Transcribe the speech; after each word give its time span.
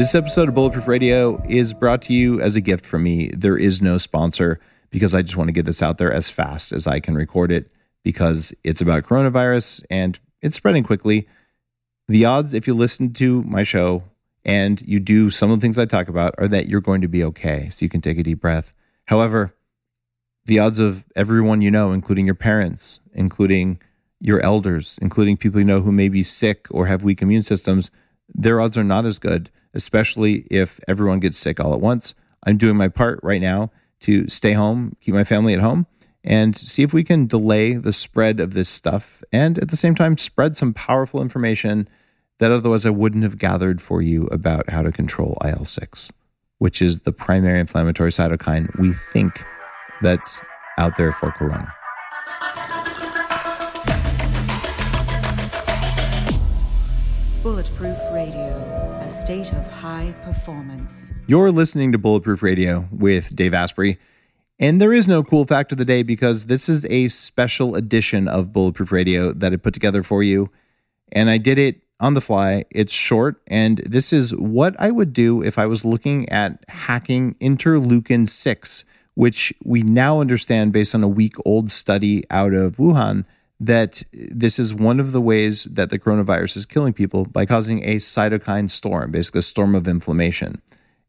This 0.00 0.14
episode 0.14 0.48
of 0.48 0.54
Bulletproof 0.54 0.88
Radio 0.88 1.44
is 1.46 1.74
brought 1.74 2.00
to 2.04 2.14
you 2.14 2.40
as 2.40 2.56
a 2.56 2.62
gift 2.62 2.86
from 2.86 3.02
me. 3.02 3.28
There 3.36 3.58
is 3.58 3.82
no 3.82 3.98
sponsor 3.98 4.58
because 4.88 5.12
I 5.12 5.20
just 5.20 5.36
want 5.36 5.48
to 5.48 5.52
get 5.52 5.66
this 5.66 5.82
out 5.82 5.98
there 5.98 6.10
as 6.10 6.30
fast 6.30 6.72
as 6.72 6.86
I 6.86 7.00
can 7.00 7.14
record 7.14 7.52
it 7.52 7.70
because 8.02 8.54
it's 8.64 8.80
about 8.80 9.04
coronavirus 9.04 9.84
and 9.90 10.18
it's 10.40 10.56
spreading 10.56 10.84
quickly. 10.84 11.28
The 12.08 12.24
odds, 12.24 12.54
if 12.54 12.66
you 12.66 12.72
listen 12.72 13.12
to 13.12 13.42
my 13.42 13.62
show 13.62 14.04
and 14.42 14.80
you 14.80 15.00
do 15.00 15.28
some 15.28 15.50
of 15.50 15.60
the 15.60 15.62
things 15.62 15.76
I 15.76 15.84
talk 15.84 16.08
about, 16.08 16.34
are 16.38 16.48
that 16.48 16.66
you're 16.66 16.80
going 16.80 17.02
to 17.02 17.06
be 17.06 17.22
okay. 17.24 17.68
So 17.68 17.84
you 17.84 17.90
can 17.90 18.00
take 18.00 18.16
a 18.16 18.22
deep 18.22 18.40
breath. 18.40 18.72
However, 19.04 19.54
the 20.46 20.60
odds 20.60 20.78
of 20.78 21.04
everyone 21.14 21.60
you 21.60 21.70
know, 21.70 21.92
including 21.92 22.24
your 22.24 22.34
parents, 22.34 23.00
including 23.12 23.78
your 24.18 24.40
elders, 24.40 24.98
including 25.02 25.36
people 25.36 25.60
you 25.60 25.66
know 25.66 25.82
who 25.82 25.92
may 25.92 26.08
be 26.08 26.22
sick 26.22 26.68
or 26.70 26.86
have 26.86 27.02
weak 27.02 27.20
immune 27.20 27.42
systems, 27.42 27.90
their 28.34 28.62
odds 28.62 28.78
are 28.78 28.82
not 28.82 29.04
as 29.04 29.18
good, 29.18 29.50
especially 29.74 30.46
if 30.50 30.80
everyone 30.88 31.20
gets 31.20 31.38
sick 31.38 31.60
all 31.60 31.74
at 31.74 31.80
once. 31.80 32.14
I'm 32.44 32.56
doing 32.56 32.76
my 32.76 32.88
part 32.88 33.20
right 33.22 33.40
now 33.40 33.70
to 34.00 34.28
stay 34.28 34.52
home, 34.52 34.96
keep 35.00 35.14
my 35.14 35.24
family 35.24 35.52
at 35.54 35.60
home, 35.60 35.86
and 36.24 36.56
see 36.56 36.82
if 36.82 36.92
we 36.92 37.04
can 37.04 37.26
delay 37.26 37.74
the 37.74 37.92
spread 37.92 38.40
of 38.40 38.52
this 38.54 38.68
stuff 38.68 39.22
and 39.32 39.58
at 39.58 39.68
the 39.68 39.76
same 39.76 39.94
time 39.94 40.18
spread 40.18 40.56
some 40.56 40.74
powerful 40.74 41.22
information 41.22 41.88
that 42.38 42.50
otherwise 42.50 42.86
I 42.86 42.90
wouldn't 42.90 43.22
have 43.22 43.38
gathered 43.38 43.80
for 43.80 44.02
you 44.02 44.26
about 44.26 44.70
how 44.70 44.82
to 44.82 44.92
control 44.92 45.38
IL 45.44 45.64
6, 45.64 46.10
which 46.58 46.82
is 46.82 47.00
the 47.00 47.12
primary 47.12 47.60
inflammatory 47.60 48.10
cytokine 48.10 48.78
we 48.78 48.94
think 49.12 49.42
that's 50.00 50.40
out 50.78 50.96
there 50.96 51.12
for 51.12 51.30
corona. 51.32 51.72
Bulletproof 57.42 57.96
Radio, 58.12 58.50
a 59.00 59.08
state 59.08 59.54
of 59.54 59.66
high 59.66 60.14
performance. 60.24 61.10
You're 61.26 61.50
listening 61.50 61.90
to 61.92 61.96
Bulletproof 61.96 62.42
Radio 62.42 62.86
with 62.92 63.34
Dave 63.34 63.54
Asprey. 63.54 63.98
And 64.58 64.78
there 64.78 64.92
is 64.92 65.08
no 65.08 65.24
cool 65.24 65.46
fact 65.46 65.72
of 65.72 65.78
the 65.78 65.86
day 65.86 66.02
because 66.02 66.46
this 66.46 66.68
is 66.68 66.84
a 66.90 67.08
special 67.08 67.76
edition 67.76 68.28
of 68.28 68.52
Bulletproof 68.52 68.92
Radio 68.92 69.32
that 69.32 69.54
I 69.54 69.56
put 69.56 69.72
together 69.72 70.02
for 70.02 70.22
you. 70.22 70.50
And 71.12 71.30
I 71.30 71.38
did 71.38 71.58
it 71.58 71.80
on 71.98 72.12
the 72.12 72.20
fly. 72.20 72.66
It's 72.70 72.92
short. 72.92 73.40
And 73.46 73.78
this 73.86 74.12
is 74.12 74.34
what 74.34 74.76
I 74.78 74.90
would 74.90 75.14
do 75.14 75.42
if 75.42 75.58
I 75.58 75.64
was 75.64 75.82
looking 75.82 76.28
at 76.28 76.62
hacking 76.68 77.36
interleukin 77.40 78.28
6, 78.28 78.84
which 79.14 79.54
we 79.64 79.82
now 79.82 80.20
understand 80.20 80.74
based 80.74 80.94
on 80.94 81.02
a 81.02 81.08
week 81.08 81.36
old 81.46 81.70
study 81.70 82.22
out 82.30 82.52
of 82.52 82.76
Wuhan 82.76 83.24
that 83.60 84.02
this 84.12 84.58
is 84.58 84.72
one 84.72 84.98
of 84.98 85.12
the 85.12 85.20
ways 85.20 85.64
that 85.64 85.90
the 85.90 85.98
coronavirus 85.98 86.56
is 86.56 86.66
killing 86.66 86.94
people 86.94 87.26
by 87.26 87.44
causing 87.44 87.84
a 87.84 87.96
cytokine 87.96 88.70
storm, 88.70 89.10
basically 89.10 89.40
a 89.40 89.42
storm 89.42 89.74
of 89.74 89.86
inflammation. 89.86 90.62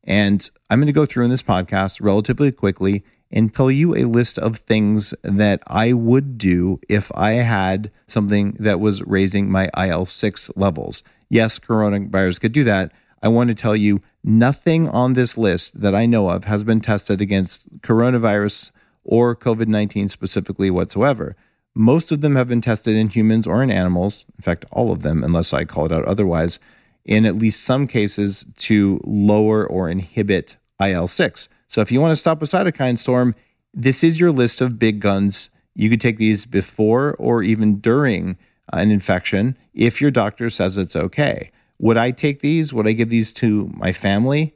And 0.03 0.49
I'm 0.69 0.79
going 0.79 0.87
to 0.87 0.93
go 0.93 1.05
through 1.05 1.25
in 1.25 1.31
this 1.31 1.43
podcast 1.43 2.01
relatively 2.01 2.51
quickly 2.51 3.03
and 3.31 3.53
tell 3.53 3.71
you 3.71 3.95
a 3.95 4.03
list 4.03 4.37
of 4.37 4.57
things 4.57 5.13
that 5.23 5.63
I 5.67 5.93
would 5.93 6.37
do 6.37 6.81
if 6.89 7.09
I 7.15 7.33
had 7.33 7.89
something 8.07 8.57
that 8.59 8.81
was 8.81 9.01
raising 9.03 9.49
my 9.49 9.69
IL 9.77 10.05
6 10.05 10.51
levels. 10.57 11.03
Yes, 11.29 11.57
coronavirus 11.57 12.41
could 12.41 12.51
do 12.51 12.65
that. 12.65 12.91
I 13.23 13.29
want 13.29 13.47
to 13.47 13.55
tell 13.55 13.75
you 13.75 14.01
nothing 14.23 14.89
on 14.89 15.13
this 15.13 15.37
list 15.37 15.79
that 15.79 15.95
I 15.95 16.05
know 16.05 16.29
of 16.29 16.43
has 16.45 16.63
been 16.63 16.81
tested 16.81 17.21
against 17.21 17.81
coronavirus 17.81 18.71
or 19.03 19.35
COVID 19.35 19.67
19 19.67 20.09
specifically 20.09 20.69
whatsoever. 20.69 21.37
Most 21.73 22.11
of 22.11 22.21
them 22.21 22.35
have 22.35 22.47
been 22.47 22.61
tested 22.61 22.95
in 22.95 23.09
humans 23.09 23.47
or 23.47 23.63
in 23.63 23.71
animals. 23.71 24.25
In 24.37 24.43
fact, 24.43 24.65
all 24.71 24.91
of 24.91 25.01
them, 25.01 25.23
unless 25.23 25.53
I 25.53 25.65
call 25.65 25.85
it 25.85 25.91
out 25.91 26.05
otherwise, 26.05 26.59
in 27.05 27.25
at 27.25 27.37
least 27.37 27.63
some 27.63 27.87
cases 27.87 28.45
to 28.57 28.99
lower 29.03 29.65
or 29.65 29.89
inhibit 29.89 30.57
IL 30.79 31.07
6. 31.07 31.49
So 31.67 31.81
if 31.81 31.91
you 31.91 32.01
want 32.01 32.11
to 32.11 32.17
stop 32.17 32.41
a 32.41 32.45
cytokine 32.45 32.99
storm, 32.99 33.35
this 33.73 34.03
is 34.03 34.19
your 34.19 34.31
list 34.31 34.59
of 34.59 34.77
big 34.77 34.99
guns. 34.99 35.49
You 35.73 35.89
could 35.89 36.01
take 36.01 36.17
these 36.17 36.45
before 36.45 37.15
or 37.17 37.41
even 37.41 37.79
during 37.79 38.37
an 38.73 38.91
infection 38.91 39.57
if 39.73 40.01
your 40.01 40.11
doctor 40.11 40.49
says 40.49 40.77
it's 40.77 40.95
okay. 40.95 41.51
Would 41.79 41.97
I 41.97 42.11
take 42.11 42.41
these? 42.41 42.73
Would 42.73 42.87
I 42.87 42.91
give 42.91 43.09
these 43.09 43.33
to 43.35 43.71
my 43.73 43.93
family? 43.93 44.53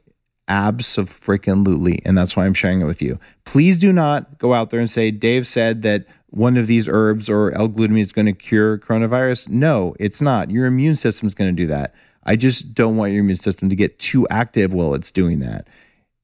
Absolutely. 0.48 2.02
And 2.04 2.16
that's 2.16 2.36
why 2.36 2.44
I'm 2.44 2.54
sharing 2.54 2.80
it 2.80 2.84
with 2.84 3.02
you. 3.02 3.18
Please 3.44 3.78
do 3.78 3.92
not 3.92 4.38
go 4.38 4.54
out 4.54 4.70
there 4.70 4.78
and 4.78 4.90
say, 4.90 5.10
Dave 5.10 5.48
said 5.48 5.82
that 5.82 6.06
one 6.30 6.56
of 6.56 6.66
these 6.66 6.88
herbs 6.88 7.28
or 7.28 7.52
L-glutamine 7.52 8.00
is 8.00 8.12
going 8.12 8.26
to 8.26 8.32
cure 8.32 8.78
coronavirus. 8.78 9.48
No, 9.48 9.94
it's 9.98 10.20
not. 10.20 10.50
Your 10.50 10.66
immune 10.66 10.96
system 10.96 11.28
is 11.28 11.34
going 11.34 11.54
to 11.54 11.62
do 11.62 11.66
that. 11.68 11.94
I 12.24 12.36
just 12.36 12.74
don't 12.74 12.96
want 12.96 13.12
your 13.12 13.20
immune 13.20 13.38
system 13.38 13.68
to 13.68 13.76
get 13.76 13.98
too 13.98 14.26
active 14.28 14.72
while 14.72 14.94
it's 14.94 15.10
doing 15.10 15.38
that. 15.40 15.68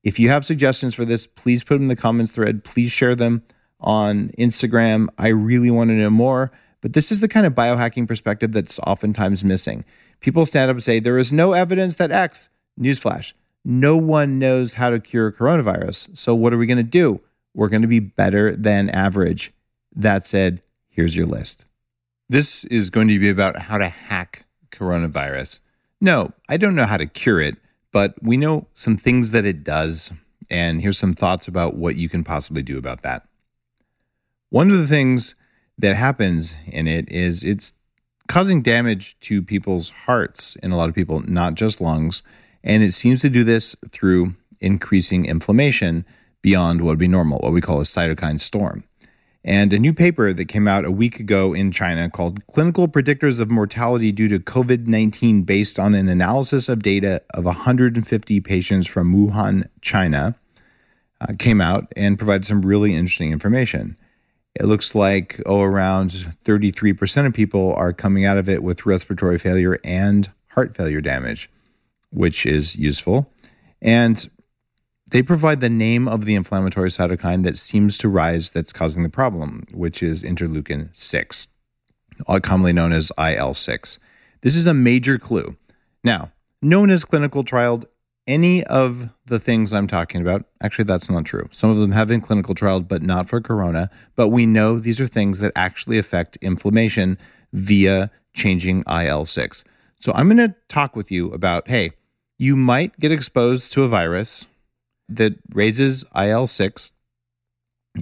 If 0.03 0.19
you 0.19 0.29
have 0.31 0.45
suggestions 0.45 0.95
for 0.95 1.05
this, 1.05 1.27
please 1.27 1.63
put 1.63 1.75
them 1.75 1.83
in 1.83 1.89
the 1.89 1.97
comments 1.97 2.33
thread. 2.33 2.65
Please 2.65 2.91
share 2.91 3.15
them 3.15 3.43
on 3.81 4.31
Instagram. 4.39 5.09
I 5.17 5.29
really 5.29 5.71
want 5.71 5.91
to 5.91 5.95
know 5.95 6.11
more. 6.11 6.51
But 6.81 6.95
this 6.95 7.13
is 7.13 7.21
the 7.21 7.29
kind 7.29 7.47
of 7.47 7.55
biohacking 7.55 8.09
perspective 8.09 8.53
that's 8.53 8.81
oftentimes 8.81 9.45
missing. 9.45 9.85
People 10.21 10.45
stand 10.45 10.71
up 10.71 10.77
and 10.77 10.85
say, 10.85 10.99
There 10.99 11.19
is 11.19 11.33
no 11.33 11.53
evidence 11.53 11.97
that 11.97 12.11
X, 12.11 12.49
newsflash, 12.79 13.33
no 13.65 13.97
one 13.97 14.41
knows 14.41 14.73
how 14.75 14.91
to 14.91 14.99
cure 14.99 15.31
coronavirus. 15.31 16.19
So 16.19 16.35
what 16.35 16.53
are 16.53 16.59
we 16.59 16.67
going 16.67 16.79
to 16.79 16.83
do? 16.83 17.21
We're 17.55 17.69
going 17.69 17.83
to 17.83 17.89
be 17.89 18.01
better 18.01 18.57
than 18.57 18.91
average. 18.91 19.53
That 19.95 20.27
said, 20.27 20.63
here's 20.89 21.17
your 21.17 21.27
list. 21.27 21.65
This 22.29 22.65
is 22.65 22.91
going 22.91 23.09
to 23.09 23.19
be 23.19 23.29
about 23.29 23.59
how 23.63 23.79
to 23.79 23.89
hack 23.89 24.45
coronavirus. 24.71 25.61
No, 26.01 26.33
I 26.49 26.57
don't 26.57 26.75
know 26.75 26.87
how 26.87 26.97
to 26.97 27.07
cure 27.07 27.41
it, 27.41 27.57
but 27.93 28.15
we 28.23 28.37
know 28.37 28.67
some 28.75 28.97
things 28.97 29.31
that 29.33 29.45
it 29.45 29.63
does. 29.63 30.11
And 30.51 30.81
here's 30.81 30.99
some 30.99 31.13
thoughts 31.13 31.47
about 31.47 31.77
what 31.77 31.97
you 31.97 32.09
can 32.09 32.25
possibly 32.25 32.63
do 32.63 32.79
about 32.79 33.03
that. 33.03 33.27
One 34.51 34.71
of 34.71 34.79
the 34.79 34.87
things 34.87 35.35
that 35.79 35.97
happens 35.97 36.55
in 36.67 36.87
it 36.87 37.11
is 37.11 37.43
it's 37.43 37.73
causing 38.29 38.63
damage 38.63 39.17
to 39.21 39.43
people's 39.43 39.91
hearts 39.91 40.57
in 40.63 40.73
a 40.73 40.77
lot 40.77 40.89
of 40.89 40.95
people, 40.95 41.21
not 41.21 41.55
just 41.55 41.81
lungs. 41.81 42.23
And 42.65 42.83
it 42.83 42.95
seems 42.95 43.21
to 43.23 43.31
do 43.31 43.45
this 43.45 43.77
through 43.91 44.35
increasing 44.61 45.27
inflammation 45.27 46.07
beyond 46.41 46.81
what 46.81 46.91
would 46.91 46.99
be 46.99 47.09
normal, 47.09 47.39
what 47.39 47.53
we 47.53 47.61
call 47.61 47.81
a 47.81 47.85
cytokine 47.85 48.41
storm. 48.41 48.85
And 49.45 49.73
a 49.73 49.79
new 49.79 49.93
paper 49.93 50.33
that 50.33 50.45
came 50.45 50.69
out 50.69 50.85
a 50.85 50.91
week 50.91 51.19
ago 51.19 51.53
in 51.53 51.73
China 51.73 52.09
called 52.09 52.47
Clinical 52.47 52.87
Predictors 52.87 53.41
of 53.41 53.51
Mortality 53.51 54.13
Due 54.13 54.29
to 54.29 54.39
COVID 54.39 54.87
19, 54.87 55.43
based 55.43 55.81
on 55.81 55.95
an 55.95 56.09
analysis 56.09 56.69
of 56.69 56.83
data 56.83 57.23
of 57.35 57.45
150 57.45 58.41
patients 58.41 58.87
from 58.87 59.13
Wuhan, 59.15 59.69
China, 59.81 60.37
uh, 61.21 61.33
came 61.39 61.61
out 61.61 61.93
and 61.97 62.19
provided 62.19 62.47
some 62.47 62.63
really 62.63 62.95
interesting 62.95 63.33
information. 63.33 63.97
It 64.55 64.67
looks 64.67 64.95
like, 64.95 65.41
oh, 65.45 65.63
around 65.63 66.11
33% 66.45 67.27
of 67.27 67.33
people 67.33 67.75
are 67.75 67.93
coming 67.93 68.25
out 68.25 68.39
of 68.39 68.49
it 68.49 68.63
with 68.63 68.87
respiratory 68.87 69.39
failure 69.39 69.81
and 69.83 70.31
heart 70.49 70.77
failure 70.77 71.01
damage, 71.01 71.51
which 72.11 72.47
is 72.47 72.77
useful. 72.77 73.29
And 73.81 74.31
they 75.13 75.23
provide 75.23 75.61
the 75.61 75.69
name 75.69 76.09
of 76.09 76.25
the 76.25 76.35
inflammatory 76.35 76.89
cytokine 76.89 77.45
that 77.45 77.59
seems 77.59 77.99
to 77.99 78.09
rise 78.09 78.51
that's 78.51 78.73
causing 78.73 79.03
the 79.03 79.11
problem, 79.11 79.67
which 79.71 80.03
is 80.03 80.23
interleukin 80.23 80.89
6, 80.95 81.49
uh, 82.27 82.41
commonly 82.43 82.73
known 82.73 82.93
as 82.95 83.13
IL 83.19 83.53
6. 83.53 83.99
This 84.41 84.57
is 84.57 84.67
a 84.67 84.73
major 84.73 85.19
clue. 85.19 85.55
Now, 86.03 86.33
known 86.63 86.91
as 86.91 87.05
clinical 87.05 87.45
trialed 87.45 87.85
any 88.27 88.65
of 88.65 89.11
the 89.27 89.39
things 89.39 89.73
I'm 89.73 89.87
talking 89.87 90.23
about. 90.23 90.47
Actually, 90.63 90.85
that's 90.85 91.11
not 91.11 91.27
true. 91.27 91.47
Some 91.53 91.69
of 91.69 91.77
them 91.77 91.93
have 91.93 92.09
been 92.09 92.23
clinical 92.23 92.55
trialed, 92.55 92.89
but 92.89 93.03
not 93.03 93.29
for 93.29 93.41
corona. 93.43 93.91
But 94.17 94.29
we 94.29 94.47
know 94.47 94.79
these 94.79 95.01
are 95.01 95.07
things 95.07 95.41
that 95.41 95.53
actually 95.55 95.99
affect 95.99 96.39
inflammation 96.41 97.19
via 97.53 98.11
changing 98.33 98.83
IL 98.89 99.27
6. 99.27 99.65
So 100.01 100.13
I'm 100.15 100.35
going 100.35 100.49
to 100.49 100.57
talk 100.69 100.97
with 100.97 101.11
you 101.11 101.31
about 101.33 101.69
hey, 101.69 101.93
you 102.39 102.57
might 102.57 102.99
get 102.99 103.13
exposed 103.13 103.73
to 103.75 103.83
a 103.83 103.89
virus 103.89 104.47
that 105.17 105.35
raises 105.53 106.05
IL 106.15 106.47
6, 106.47 106.93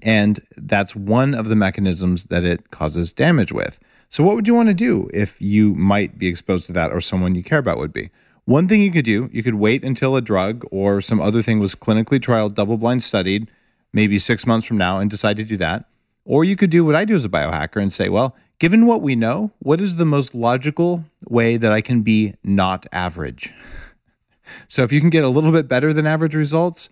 and 0.03 0.41
that's 0.57 0.95
one 0.95 1.35
of 1.35 1.49
the 1.49 1.57
mechanisms 1.57 2.25
that 2.25 2.45
it 2.45 2.71
causes 2.71 3.13
damage 3.13 3.53
with. 3.53 3.79
So, 4.09 4.25
what 4.25 4.35
would 4.35 4.49
you 4.49 4.55
want 4.55 4.69
to 4.69 4.75
do 4.75 5.09
if 5.13 5.41
you 5.41 5.75
might 5.75 6.19
be 6.19 6.29
exposed 6.29 6.67
to 6.67 6.73
that 6.73 6.93
or 6.93 7.01
someone 7.01 7.35
you 7.35 7.45
care 7.45 7.59
about 7.59 7.79
would 7.79 7.93
be? 7.93 8.11
One 8.45 8.67
thing 8.67 8.83
you 8.83 8.91
could 8.91 9.05
do, 9.05 9.31
you 9.33 9.45
could 9.45 9.55
wait 9.55 9.85
until 9.85 10.17
a 10.17 10.21
drug 10.21 10.67
or 10.73 11.01
some 11.01 11.21
other 11.21 11.43
thing 11.43 11.61
was 11.61 11.77
clinically 11.77 12.19
trialed, 12.19 12.55
double 12.55 12.77
blind 12.77 13.05
studied, 13.05 13.49
maybe 13.93 14.19
six 14.19 14.47
months 14.47 14.67
from 14.67 14.79
now, 14.79 14.99
and 14.99 15.09
decide 15.09 15.37
to 15.37 15.45
do 15.45 15.57
that. 15.59 15.85
Or 16.25 16.43
you 16.45 16.57
could 16.57 16.71
do 16.71 16.85
what 16.85 16.97
I 16.97 17.05
do 17.05 17.15
as 17.15 17.25
a 17.25 17.29
biohacker 17.29 17.81
and 17.81 17.93
say, 17.93 18.09
well, 18.09 18.35
given 18.59 18.87
what 18.87 19.03
we 19.03 19.15
know, 19.15 19.53
what 19.61 19.81
is 19.81 19.97
the 19.97 20.05
most 20.05 20.35
logical 20.35 21.05
way 21.29 21.57
that 21.57 21.73
I 21.73 21.81
can 21.81 22.03
be 22.03 22.35
not 22.43 22.87
average? 22.93 23.53
So 24.69 24.83
if 24.83 24.93
you 24.93 25.01
can 25.01 25.11
get 25.11 25.25
a 25.25 25.29
little 25.29 25.53
bit 25.53 25.69
better 25.69 25.93
than 25.93 26.07
average 26.07 26.35
results, 26.35 26.89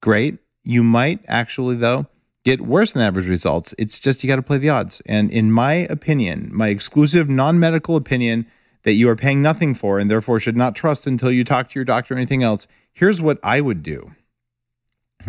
great. 0.00 0.38
You 0.62 0.82
might 0.82 1.20
actually, 1.28 1.76
though, 1.76 2.06
get 2.44 2.60
worse 2.60 2.92
than 2.92 3.02
average 3.02 3.28
results. 3.28 3.74
It's 3.78 3.98
just 3.98 4.22
you 4.22 4.28
got 4.28 4.36
to 4.36 4.42
play 4.42 4.58
the 4.58 4.70
odds. 4.70 5.02
And 5.06 5.30
in 5.30 5.52
my 5.52 5.74
opinion, 5.74 6.50
my 6.52 6.68
exclusive 6.68 7.28
non 7.28 7.58
medical 7.58 7.96
opinion, 7.96 8.46
that 8.84 8.92
you 8.92 9.08
are 9.08 9.16
paying 9.16 9.42
nothing 9.42 9.74
for 9.74 9.98
and 9.98 10.10
therefore 10.10 10.38
should 10.38 10.56
not 10.56 10.76
trust 10.76 11.06
until 11.06 11.32
you 11.32 11.42
talk 11.42 11.70
to 11.70 11.78
your 11.78 11.84
doctor 11.84 12.14
or 12.14 12.18
anything 12.18 12.42
else, 12.42 12.66
here's 12.92 13.20
what 13.20 13.38
I 13.42 13.60
would 13.60 13.82
do. 13.82 14.12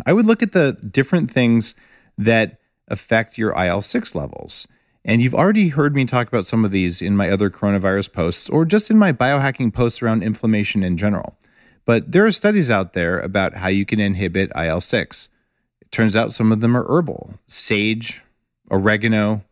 I 0.05 0.13
would 0.13 0.25
look 0.25 0.43
at 0.43 0.51
the 0.51 0.73
different 0.73 1.31
things 1.31 1.73
that 2.17 2.59
affect 2.87 3.37
your 3.37 3.51
IL 3.57 3.81
6 3.81 4.13
levels. 4.13 4.67
And 5.03 5.21
you've 5.21 5.35
already 5.35 5.69
heard 5.69 5.95
me 5.95 6.05
talk 6.05 6.27
about 6.27 6.45
some 6.45 6.65
of 6.65 6.71
these 6.71 7.01
in 7.01 7.15
my 7.15 7.29
other 7.29 7.49
coronavirus 7.49 8.11
posts 8.11 8.49
or 8.49 8.65
just 8.65 8.89
in 8.89 8.97
my 8.97 9.13
biohacking 9.13 9.73
posts 9.73 10.01
around 10.01 10.23
inflammation 10.23 10.83
in 10.83 10.97
general. 10.97 11.37
But 11.85 12.11
there 12.11 12.25
are 12.25 12.31
studies 12.31 12.71
out 12.71 12.93
there 12.93 13.19
about 13.19 13.55
how 13.55 13.67
you 13.67 13.85
can 13.85 13.99
inhibit 13.99 14.51
IL 14.55 14.81
6. 14.81 15.29
It 15.81 15.91
turns 15.91 16.15
out 16.15 16.33
some 16.33 16.51
of 16.51 16.59
them 16.59 16.75
are 16.75 16.85
herbal. 16.87 17.35
Sage, 17.47 18.21
oregano, 18.71 19.43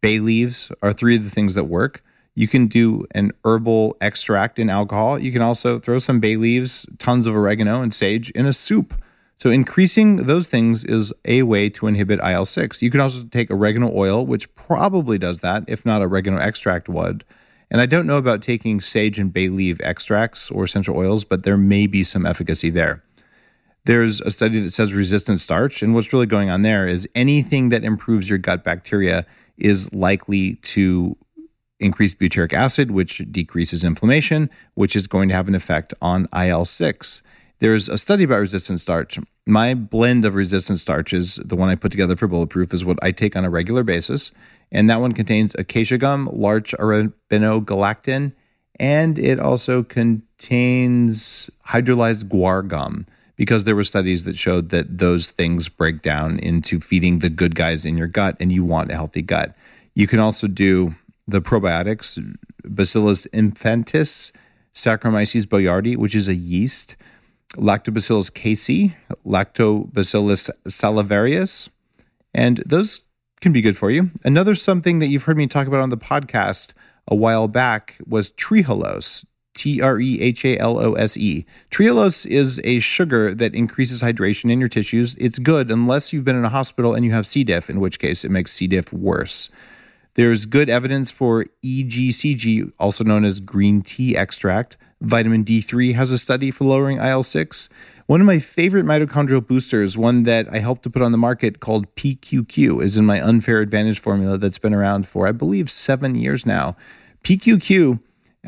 bay 0.00 0.18
leaves 0.18 0.70
are 0.82 0.92
three 0.92 1.16
of 1.16 1.24
the 1.24 1.30
things 1.30 1.54
that 1.54 1.64
work. 1.64 2.02
You 2.34 2.46
can 2.46 2.68
do 2.68 3.06
an 3.12 3.32
herbal 3.44 3.96
extract 4.00 4.58
in 4.58 4.70
alcohol. 4.70 5.18
You 5.18 5.32
can 5.32 5.42
also 5.42 5.80
throw 5.80 5.98
some 5.98 6.20
bay 6.20 6.36
leaves, 6.36 6.86
tons 6.98 7.26
of 7.26 7.34
oregano, 7.34 7.82
and 7.82 7.92
sage 7.92 8.30
in 8.30 8.46
a 8.46 8.52
soup. 8.52 8.94
So, 9.36 9.50
increasing 9.50 10.16
those 10.26 10.48
things 10.48 10.84
is 10.84 11.12
a 11.24 11.42
way 11.42 11.70
to 11.70 11.86
inhibit 11.86 12.20
IL 12.20 12.44
6. 12.44 12.82
You 12.82 12.90
can 12.90 13.00
also 13.00 13.24
take 13.24 13.50
oregano 13.50 13.92
oil, 13.92 14.26
which 14.26 14.52
probably 14.56 15.16
does 15.16 15.40
that, 15.40 15.64
if 15.68 15.86
not 15.86 16.02
oregano 16.02 16.38
extract 16.38 16.88
would. 16.88 17.24
And 17.70 17.80
I 17.80 17.86
don't 17.86 18.06
know 18.06 18.16
about 18.16 18.42
taking 18.42 18.80
sage 18.80 19.18
and 19.18 19.32
bay 19.32 19.48
leaf 19.48 19.78
extracts 19.82 20.50
or 20.50 20.64
essential 20.64 20.96
oils, 20.96 21.24
but 21.24 21.44
there 21.44 21.56
may 21.56 21.86
be 21.86 22.02
some 22.04 22.24
efficacy 22.24 22.70
there. 22.70 23.02
There's 23.84 24.20
a 24.20 24.30
study 24.30 24.60
that 24.60 24.72
says 24.72 24.92
resistant 24.92 25.40
starch. 25.40 25.82
And 25.82 25.94
what's 25.94 26.12
really 26.12 26.26
going 26.26 26.50
on 26.50 26.62
there 26.62 26.86
is 26.86 27.08
anything 27.14 27.70
that 27.70 27.84
improves 27.84 28.28
your 28.28 28.38
gut 28.38 28.64
bacteria 28.64 29.26
is 29.56 29.92
likely 29.92 30.54
to 30.56 31.16
increase 31.80 32.14
butyric 32.14 32.52
acid, 32.52 32.90
which 32.90 33.22
decreases 33.30 33.84
inflammation, 33.84 34.50
which 34.74 34.96
is 34.96 35.06
going 35.06 35.28
to 35.28 35.34
have 35.34 35.48
an 35.48 35.54
effect 35.54 35.94
on 36.02 36.28
IL 36.34 36.64
6. 36.64 37.22
There's 37.60 37.88
a 37.88 37.98
study 37.98 38.24
about 38.24 38.38
resistant 38.38 38.80
starch. 38.80 39.18
My 39.46 39.74
blend 39.74 40.24
of 40.24 40.34
resistant 40.34 40.80
starches, 40.80 41.40
the 41.44 41.56
one 41.56 41.68
I 41.68 41.74
put 41.74 41.90
together 41.90 42.16
for 42.16 42.28
Bulletproof, 42.28 42.72
is 42.72 42.84
what 42.84 42.98
I 43.02 43.10
take 43.10 43.36
on 43.36 43.44
a 43.44 43.50
regular 43.50 43.82
basis. 43.82 44.32
And 44.70 44.90
that 44.90 45.00
one 45.00 45.12
contains 45.12 45.54
acacia 45.58 45.98
gum, 45.98 46.28
larch 46.32 46.74
arabinogalactan, 46.78 48.32
and 48.78 49.18
it 49.18 49.40
also 49.40 49.82
contains 49.82 51.50
hydrolyzed 51.66 52.24
guar 52.24 52.66
gum 52.66 53.06
because 53.36 53.64
there 53.64 53.76
were 53.76 53.84
studies 53.84 54.24
that 54.24 54.36
showed 54.36 54.68
that 54.70 54.98
those 54.98 55.30
things 55.30 55.68
break 55.68 56.02
down 56.02 56.38
into 56.40 56.80
feeding 56.80 57.20
the 57.20 57.30
good 57.30 57.54
guys 57.54 57.84
in 57.84 57.96
your 57.96 58.06
gut 58.08 58.36
and 58.40 58.52
you 58.52 58.64
want 58.64 58.90
a 58.90 58.94
healthy 58.94 59.22
gut. 59.22 59.54
You 59.94 60.06
can 60.06 60.18
also 60.18 60.46
do 60.46 60.94
the 61.26 61.40
probiotics, 61.40 62.18
Bacillus 62.64 63.26
infantis, 63.26 64.32
Saccharomyces 64.74 65.44
boulardii, 65.44 65.96
which 65.96 66.14
is 66.14 66.28
a 66.28 66.34
yeast, 66.34 66.96
Lactobacillus 67.56 68.30
casei, 68.30 68.94
Lactobacillus 69.26 70.50
salivarius, 70.66 71.68
and 72.34 72.62
those 72.66 73.00
can 73.40 73.52
be 73.52 73.60
good 73.60 73.76
for 73.76 73.90
you. 73.90 74.10
Another 74.24 74.54
something 74.54 74.98
that 74.98 75.06
you've 75.06 75.24
heard 75.24 75.36
me 75.36 75.46
talk 75.46 75.66
about 75.66 75.80
on 75.80 75.90
the 75.90 75.96
podcast 75.96 76.72
a 77.06 77.14
while 77.14 77.48
back 77.48 77.96
was 78.06 78.30
trehalose, 78.32 79.24
T 79.54 79.80
R 79.80 79.98
E 79.98 80.20
H 80.20 80.44
A 80.44 80.58
L 80.58 80.78
O 80.78 80.92
S 80.94 81.16
E. 81.16 81.46
Trehalose 81.70 82.26
is 82.26 82.60
a 82.64 82.80
sugar 82.80 83.34
that 83.34 83.54
increases 83.54 84.02
hydration 84.02 84.52
in 84.52 84.60
your 84.60 84.68
tissues. 84.68 85.14
It's 85.16 85.38
good 85.38 85.70
unless 85.70 86.12
you've 86.12 86.24
been 86.24 86.36
in 86.36 86.44
a 86.44 86.50
hospital 86.50 86.94
and 86.94 87.04
you 87.04 87.12
have 87.12 87.26
C. 87.26 87.44
diff, 87.44 87.70
in 87.70 87.80
which 87.80 87.98
case 87.98 88.24
it 88.24 88.30
makes 88.30 88.52
C. 88.52 88.66
diff 88.66 88.92
worse. 88.92 89.50
There's 90.14 90.46
good 90.46 90.68
evidence 90.68 91.10
for 91.10 91.46
EGCG, 91.64 92.72
also 92.78 93.04
known 93.04 93.24
as 93.24 93.40
green 93.40 93.82
tea 93.82 94.16
extract. 94.16 94.76
Vitamin 95.00 95.44
D3 95.44 95.94
has 95.94 96.10
a 96.10 96.18
study 96.18 96.50
for 96.50 96.64
lowering 96.64 96.98
IL 96.98 97.22
6. 97.22 97.68
One 98.08 98.22
of 98.22 98.26
my 98.26 98.38
favorite 98.38 98.86
mitochondrial 98.86 99.46
boosters, 99.46 99.94
one 99.94 100.22
that 100.22 100.48
I 100.50 100.60
helped 100.60 100.82
to 100.84 100.90
put 100.90 101.02
on 101.02 101.12
the 101.12 101.18
market 101.18 101.60
called 101.60 101.94
PQQ, 101.94 102.82
is 102.82 102.96
in 102.96 103.04
my 103.04 103.22
Unfair 103.22 103.60
Advantage 103.60 104.00
formula 104.00 104.38
that's 104.38 104.56
been 104.56 104.72
around 104.72 105.06
for, 105.06 105.28
I 105.28 105.32
believe, 105.32 105.70
seven 105.70 106.14
years 106.14 106.46
now. 106.46 106.74
PQQ 107.22 108.00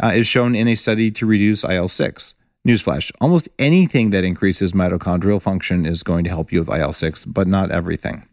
uh, 0.02 0.12
is 0.14 0.26
shown 0.26 0.54
in 0.54 0.66
a 0.66 0.74
study 0.74 1.10
to 1.10 1.26
reduce 1.26 1.62
IL 1.62 1.88
6. 1.88 2.34
Newsflash 2.66 3.12
almost 3.20 3.50
anything 3.58 4.08
that 4.10 4.24
increases 4.24 4.72
mitochondrial 4.72 5.42
function 5.42 5.84
is 5.84 6.02
going 6.02 6.24
to 6.24 6.30
help 6.30 6.50
you 6.50 6.60
with 6.60 6.74
IL 6.74 6.94
6, 6.94 7.26
but 7.26 7.46
not 7.46 7.70
everything. 7.70 8.26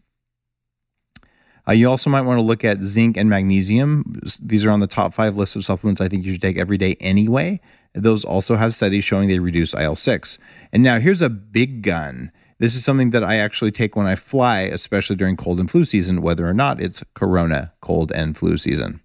Uh, 1.68 1.72
you 1.72 1.90
also 1.90 2.08
might 2.08 2.22
want 2.22 2.38
to 2.38 2.42
look 2.42 2.64
at 2.64 2.80
zinc 2.80 3.18
and 3.18 3.28
magnesium. 3.28 4.18
These 4.40 4.64
are 4.64 4.70
on 4.70 4.80
the 4.80 4.86
top 4.86 5.12
five 5.12 5.36
list 5.36 5.56
of 5.56 5.66
supplements 5.66 6.00
I 6.00 6.08
think 6.08 6.24
you 6.24 6.32
should 6.32 6.40
take 6.40 6.56
every 6.56 6.78
day 6.78 6.96
anyway. 7.00 7.60
Those 7.94 8.24
also 8.24 8.56
have 8.56 8.74
studies 8.74 9.04
showing 9.04 9.28
they 9.28 9.38
reduce 9.38 9.74
IL 9.74 9.96
6. 9.96 10.38
And 10.72 10.82
now 10.82 11.00
here's 11.00 11.22
a 11.22 11.28
big 11.28 11.82
gun. 11.82 12.30
This 12.58 12.74
is 12.74 12.84
something 12.84 13.10
that 13.10 13.24
I 13.24 13.36
actually 13.36 13.70
take 13.70 13.94
when 13.94 14.06
I 14.06 14.16
fly, 14.16 14.62
especially 14.62 15.16
during 15.16 15.36
cold 15.36 15.60
and 15.60 15.70
flu 15.70 15.84
season, 15.84 16.22
whether 16.22 16.48
or 16.48 16.54
not 16.54 16.80
it's 16.80 17.04
corona 17.14 17.72
cold 17.80 18.10
and 18.12 18.36
flu 18.36 18.58
season. 18.58 19.00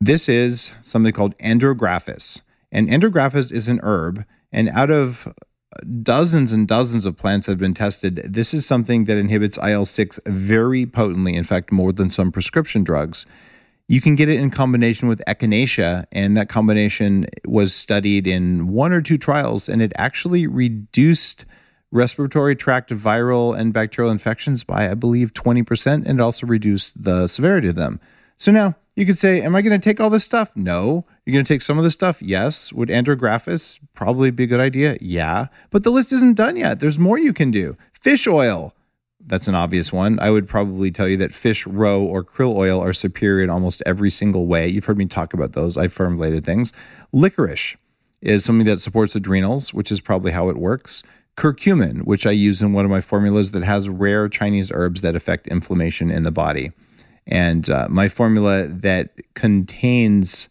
This 0.00 0.28
is 0.28 0.70
something 0.82 1.12
called 1.12 1.36
andrographis. 1.38 2.40
And 2.70 2.88
andrographis 2.88 3.50
is 3.50 3.66
an 3.66 3.80
herb. 3.82 4.24
And 4.52 4.68
out 4.70 4.90
of 4.90 5.32
dozens 6.02 6.52
and 6.52 6.66
dozens 6.66 7.04
of 7.04 7.16
plants 7.16 7.46
that 7.46 7.52
have 7.52 7.58
been 7.58 7.74
tested, 7.74 8.22
this 8.24 8.54
is 8.54 8.64
something 8.64 9.06
that 9.06 9.16
inhibits 9.16 9.58
IL 9.58 9.84
6 9.84 10.20
very 10.26 10.86
potently, 10.86 11.34
in 11.34 11.44
fact, 11.44 11.72
more 11.72 11.92
than 11.92 12.10
some 12.10 12.30
prescription 12.30 12.84
drugs. 12.84 13.26
You 13.90 14.02
can 14.02 14.16
get 14.16 14.28
it 14.28 14.38
in 14.38 14.50
combination 14.50 15.08
with 15.08 15.22
echinacea, 15.26 16.04
and 16.12 16.36
that 16.36 16.50
combination 16.50 17.26
was 17.46 17.74
studied 17.74 18.26
in 18.26 18.68
one 18.68 18.92
or 18.92 19.00
two 19.00 19.16
trials, 19.16 19.66
and 19.66 19.80
it 19.80 19.92
actually 19.96 20.46
reduced 20.46 21.46
respiratory 21.90 22.54
tract 22.54 22.90
viral 22.90 23.58
and 23.58 23.72
bacterial 23.72 24.12
infections 24.12 24.62
by, 24.62 24.90
I 24.90 24.94
believe, 24.94 25.32
20%, 25.32 26.06
and 26.06 26.06
it 26.06 26.20
also 26.20 26.46
reduced 26.46 27.02
the 27.02 27.28
severity 27.28 27.68
of 27.68 27.76
them. 27.76 27.98
So 28.36 28.52
now 28.52 28.76
you 28.94 29.06
could 29.06 29.18
say, 29.18 29.40
Am 29.40 29.56
I 29.56 29.62
going 29.62 29.78
to 29.78 29.82
take 29.82 30.00
all 30.00 30.10
this 30.10 30.24
stuff? 30.24 30.50
No. 30.54 31.06
You're 31.24 31.32
going 31.32 31.44
to 31.44 31.54
take 31.54 31.62
some 31.62 31.78
of 31.78 31.84
this 31.84 31.94
stuff? 31.94 32.20
Yes. 32.20 32.72
Would 32.74 32.90
andrographis 32.90 33.78
probably 33.94 34.30
be 34.30 34.44
a 34.44 34.46
good 34.46 34.60
idea? 34.60 34.98
Yeah. 35.00 35.46
But 35.70 35.82
the 35.82 35.90
list 35.90 36.12
isn't 36.12 36.34
done 36.34 36.56
yet. 36.56 36.80
There's 36.80 36.98
more 36.98 37.18
you 37.18 37.32
can 37.32 37.50
do. 37.50 37.76
Fish 37.92 38.26
oil. 38.26 38.74
That's 39.26 39.48
an 39.48 39.54
obvious 39.54 39.92
one. 39.92 40.18
I 40.20 40.30
would 40.30 40.48
probably 40.48 40.90
tell 40.90 41.08
you 41.08 41.16
that 41.18 41.34
fish 41.34 41.66
roe 41.66 42.02
or 42.02 42.24
krill 42.24 42.54
oil 42.54 42.80
are 42.80 42.92
superior 42.92 43.42
in 43.42 43.50
almost 43.50 43.82
every 43.84 44.10
single 44.10 44.46
way. 44.46 44.68
You've 44.68 44.84
heard 44.84 44.98
me 44.98 45.06
talk 45.06 45.34
about 45.34 45.52
those. 45.52 45.76
I 45.76 45.88
formulated 45.88 46.44
things. 46.44 46.72
Licorice 47.12 47.76
is 48.22 48.44
something 48.44 48.66
that 48.66 48.80
supports 48.80 49.14
adrenals, 49.14 49.74
which 49.74 49.90
is 49.92 50.00
probably 50.00 50.32
how 50.32 50.48
it 50.48 50.56
works. 50.56 51.02
Curcumin, 51.36 52.04
which 52.04 52.26
I 52.26 52.32
use 52.32 52.62
in 52.62 52.72
one 52.72 52.84
of 52.84 52.90
my 52.90 53.00
formulas 53.00 53.52
that 53.52 53.62
has 53.62 53.88
rare 53.88 54.28
Chinese 54.28 54.72
herbs 54.72 55.02
that 55.02 55.14
affect 55.14 55.46
inflammation 55.46 56.10
in 56.10 56.24
the 56.24 56.32
body. 56.32 56.72
And 57.26 57.68
uh, 57.68 57.86
my 57.88 58.08
formula 58.08 58.66
that 58.66 59.10
contains 59.34 60.48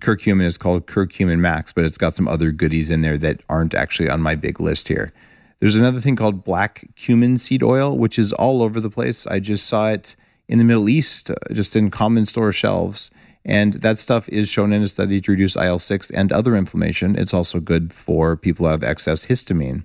curcumin 0.00 0.46
is 0.46 0.58
called 0.58 0.86
Curcumin 0.86 1.38
Max, 1.38 1.72
but 1.72 1.84
it's 1.84 1.98
got 1.98 2.16
some 2.16 2.26
other 2.26 2.50
goodies 2.50 2.90
in 2.90 3.02
there 3.02 3.18
that 3.18 3.42
aren't 3.48 3.74
actually 3.74 4.08
on 4.08 4.20
my 4.20 4.34
big 4.34 4.58
list 4.58 4.88
here. 4.88 5.12
There's 5.60 5.76
another 5.76 6.00
thing 6.00 6.16
called 6.16 6.42
black 6.42 6.88
cumin 6.96 7.36
seed 7.36 7.62
oil, 7.62 7.96
which 7.96 8.18
is 8.18 8.32
all 8.32 8.62
over 8.62 8.80
the 8.80 8.90
place. 8.90 9.26
I 9.26 9.40
just 9.40 9.66
saw 9.66 9.88
it 9.88 10.16
in 10.48 10.58
the 10.58 10.64
Middle 10.64 10.88
East, 10.88 11.30
uh, 11.30 11.34
just 11.52 11.76
in 11.76 11.90
common 11.90 12.26
store 12.26 12.50
shelves. 12.50 13.10
And 13.44 13.74
that 13.74 13.98
stuff 13.98 14.28
is 14.28 14.48
shown 14.48 14.72
in 14.72 14.82
a 14.82 14.88
study 14.88 15.20
to 15.20 15.30
reduce 15.30 15.56
IL 15.56 15.78
6 15.78 16.10
and 16.10 16.32
other 16.32 16.56
inflammation. 16.56 17.16
It's 17.16 17.34
also 17.34 17.60
good 17.60 17.92
for 17.92 18.36
people 18.36 18.66
who 18.66 18.70
have 18.70 18.82
excess 18.82 19.26
histamine. 19.26 19.84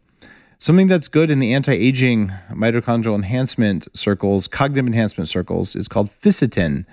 Something 0.59 0.87
that's 0.87 1.09
good 1.09 1.29
in 1.29 1.39
the 1.39 1.53
anti 1.53 1.73
aging 1.73 2.31
mitochondrial 2.51 3.15
enhancement 3.15 3.87
circles, 3.93 4.47
cognitive 4.47 4.87
enhancement 4.87 5.29
circles, 5.29 5.75
is 5.75 5.87
called 5.87 6.09
Fisetin, 6.21 6.85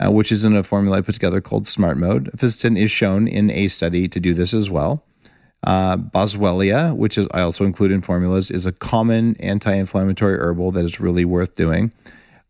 uh, 0.00 0.10
which 0.10 0.30
is 0.30 0.44
in 0.44 0.56
a 0.56 0.62
formula 0.62 0.98
I 0.98 1.00
put 1.00 1.14
together 1.14 1.40
called 1.40 1.66
Smart 1.66 1.98
Mode. 1.98 2.30
Fisetin 2.36 2.80
is 2.80 2.90
shown 2.90 3.26
in 3.26 3.50
a 3.50 3.66
study 3.68 4.06
to 4.08 4.20
do 4.20 4.32
this 4.32 4.54
as 4.54 4.70
well. 4.70 5.02
Uh, 5.64 5.96
Boswellia, 5.96 6.94
which 6.96 7.18
is 7.18 7.26
I 7.32 7.40
also 7.40 7.64
include 7.64 7.90
in 7.90 8.00
formulas, 8.00 8.50
is 8.50 8.64
a 8.64 8.72
common 8.72 9.36
anti-inflammatory 9.40 10.38
herbal 10.38 10.72
that 10.72 10.84
is 10.84 11.00
really 11.00 11.24
worth 11.24 11.56
doing. 11.56 11.92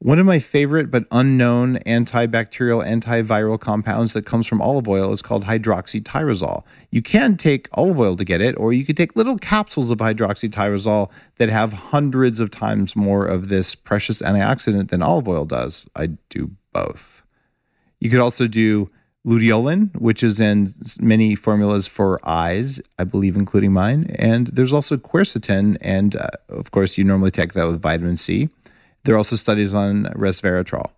One 0.00 0.20
of 0.20 0.26
my 0.26 0.38
favorite 0.38 0.92
but 0.92 1.06
unknown 1.10 1.78
antibacterial, 1.78 2.86
antiviral 2.86 3.58
compounds 3.58 4.12
that 4.12 4.26
comes 4.26 4.46
from 4.46 4.62
olive 4.62 4.86
oil 4.86 5.12
is 5.12 5.22
called 5.22 5.44
hydroxytyrosol. 5.44 6.62
You 6.92 7.02
can 7.02 7.36
take 7.36 7.68
olive 7.72 7.98
oil 7.98 8.14
to 8.16 8.24
get 8.24 8.40
it, 8.40 8.56
or 8.58 8.72
you 8.72 8.84
could 8.84 8.96
take 8.96 9.16
little 9.16 9.38
capsules 9.38 9.90
of 9.90 9.98
hydroxytyrosol 9.98 11.10
that 11.38 11.48
have 11.48 11.72
hundreds 11.72 12.38
of 12.38 12.52
times 12.52 12.94
more 12.94 13.26
of 13.26 13.48
this 13.48 13.74
precious 13.74 14.22
antioxidant 14.22 14.90
than 14.90 15.02
olive 15.02 15.26
oil 15.26 15.44
does. 15.44 15.86
I 15.96 16.10
do 16.28 16.52
both. 16.72 17.22
You 17.98 18.08
could 18.08 18.20
also 18.20 18.46
do 18.46 18.90
luteolin, 19.28 19.94
which 20.00 20.22
is 20.22 20.40
in 20.40 20.74
many 20.98 21.34
formulas 21.34 21.86
for 21.86 22.18
eyes, 22.24 22.80
I 22.98 23.04
believe, 23.04 23.36
including 23.36 23.72
mine. 23.72 24.10
And 24.18 24.46
there's 24.48 24.72
also 24.72 24.96
quercetin, 24.96 25.76
and 25.80 26.16
uh, 26.16 26.30
of 26.48 26.70
course, 26.70 26.96
you 26.96 27.04
normally 27.04 27.30
take 27.30 27.52
that 27.52 27.66
with 27.66 27.82
vitamin 27.82 28.16
C. 28.16 28.48
There 29.04 29.14
are 29.14 29.18
also 29.18 29.36
studies 29.36 29.74
on 29.74 30.04
resveratrol. 30.16 30.90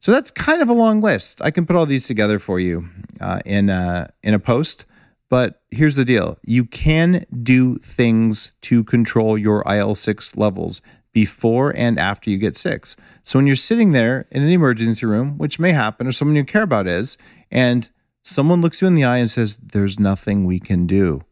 So 0.00 0.12
that's 0.12 0.30
kind 0.30 0.62
of 0.62 0.68
a 0.68 0.72
long 0.72 1.00
list. 1.00 1.42
I 1.42 1.50
can 1.50 1.66
put 1.66 1.76
all 1.76 1.86
these 1.86 2.06
together 2.06 2.38
for 2.38 2.60
you 2.60 2.88
uh, 3.20 3.40
in 3.44 3.68
a, 3.68 4.12
in 4.22 4.34
a 4.34 4.38
post. 4.38 4.84
But 5.28 5.62
here's 5.70 5.96
the 5.96 6.04
deal: 6.04 6.38
you 6.42 6.64
can 6.64 7.24
do 7.42 7.78
things 7.78 8.52
to 8.62 8.84
control 8.84 9.38
your 9.38 9.62
IL 9.72 9.94
six 9.94 10.36
levels 10.36 10.80
before 11.12 11.70
and 11.76 11.98
after 11.98 12.30
you 12.30 12.38
get 12.38 12.56
sick. 12.56 12.86
So 13.22 13.38
when 13.38 13.46
you're 13.46 13.56
sitting 13.56 13.92
there 13.92 14.26
in 14.30 14.42
an 14.42 14.50
emergency 14.50 15.06
room, 15.06 15.38
which 15.38 15.58
may 15.58 15.72
happen, 15.72 16.06
or 16.06 16.12
someone 16.12 16.36
you 16.36 16.44
care 16.44 16.62
about 16.62 16.86
is, 16.86 17.16
and 17.50 17.88
someone 18.22 18.60
looks 18.60 18.80
you 18.80 18.88
in 18.88 18.94
the 18.94 19.04
eye 19.04 19.18
and 19.18 19.30
says, 19.30 19.58
"There's 19.58 19.98
nothing 19.98 20.44
we 20.44 20.60
can 20.60 20.86
do," 20.86 21.22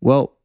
well, 0.00 0.36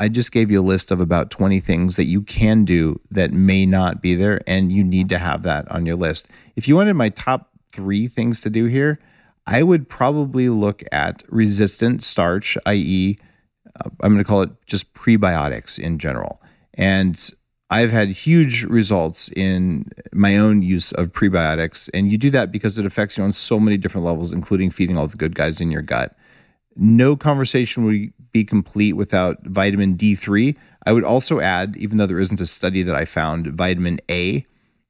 I 0.00 0.08
just 0.08 0.32
gave 0.32 0.50
you 0.50 0.60
a 0.60 0.62
list 0.62 0.90
of 0.90 0.98
about 0.98 1.30
20 1.30 1.60
things 1.60 1.96
that 1.96 2.06
you 2.06 2.22
can 2.22 2.64
do 2.64 2.98
that 3.10 3.32
may 3.32 3.66
not 3.66 4.00
be 4.00 4.14
there, 4.14 4.40
and 4.46 4.72
you 4.72 4.82
need 4.82 5.10
to 5.10 5.18
have 5.18 5.42
that 5.42 5.70
on 5.70 5.84
your 5.84 5.96
list. 5.96 6.26
If 6.56 6.66
you 6.66 6.74
wanted 6.74 6.94
my 6.94 7.10
top 7.10 7.50
three 7.70 8.08
things 8.08 8.40
to 8.40 8.50
do 8.50 8.64
here, 8.64 8.98
I 9.46 9.62
would 9.62 9.88
probably 9.90 10.48
look 10.48 10.82
at 10.90 11.22
resistant 11.28 12.02
starch, 12.02 12.56
i.e., 12.64 13.18
uh, 13.76 13.90
I'm 14.00 14.12
going 14.12 14.24
to 14.24 14.28
call 14.28 14.42
it 14.42 14.50
just 14.64 14.94
prebiotics 14.94 15.78
in 15.78 15.98
general. 15.98 16.40
And 16.74 17.30
I've 17.70 17.92
had 17.92 18.08
huge 18.10 18.64
results 18.64 19.30
in 19.36 19.90
my 20.12 20.36
own 20.36 20.60
use 20.60 20.90
of 20.92 21.12
prebiotics. 21.12 21.88
And 21.94 22.10
you 22.10 22.18
do 22.18 22.30
that 22.30 22.50
because 22.50 22.78
it 22.78 22.84
affects 22.84 23.16
you 23.16 23.22
on 23.22 23.32
so 23.32 23.60
many 23.60 23.76
different 23.76 24.04
levels, 24.04 24.32
including 24.32 24.70
feeding 24.70 24.98
all 24.98 25.06
the 25.06 25.16
good 25.16 25.36
guys 25.36 25.60
in 25.60 25.70
your 25.70 25.82
gut. 25.82 26.16
No 26.76 27.16
conversation 27.16 27.84
would 27.84 28.12
be 28.32 28.44
complete 28.44 28.94
without 28.94 29.44
vitamin 29.46 29.96
D3. 29.96 30.56
I 30.84 30.92
would 30.92 31.04
also 31.04 31.38
add, 31.38 31.76
even 31.76 31.98
though 31.98 32.06
there 32.06 32.18
isn't 32.18 32.40
a 32.40 32.46
study 32.46 32.82
that 32.82 32.96
I 32.96 33.04
found, 33.04 33.46
vitamin 33.48 34.00
A 34.10 34.44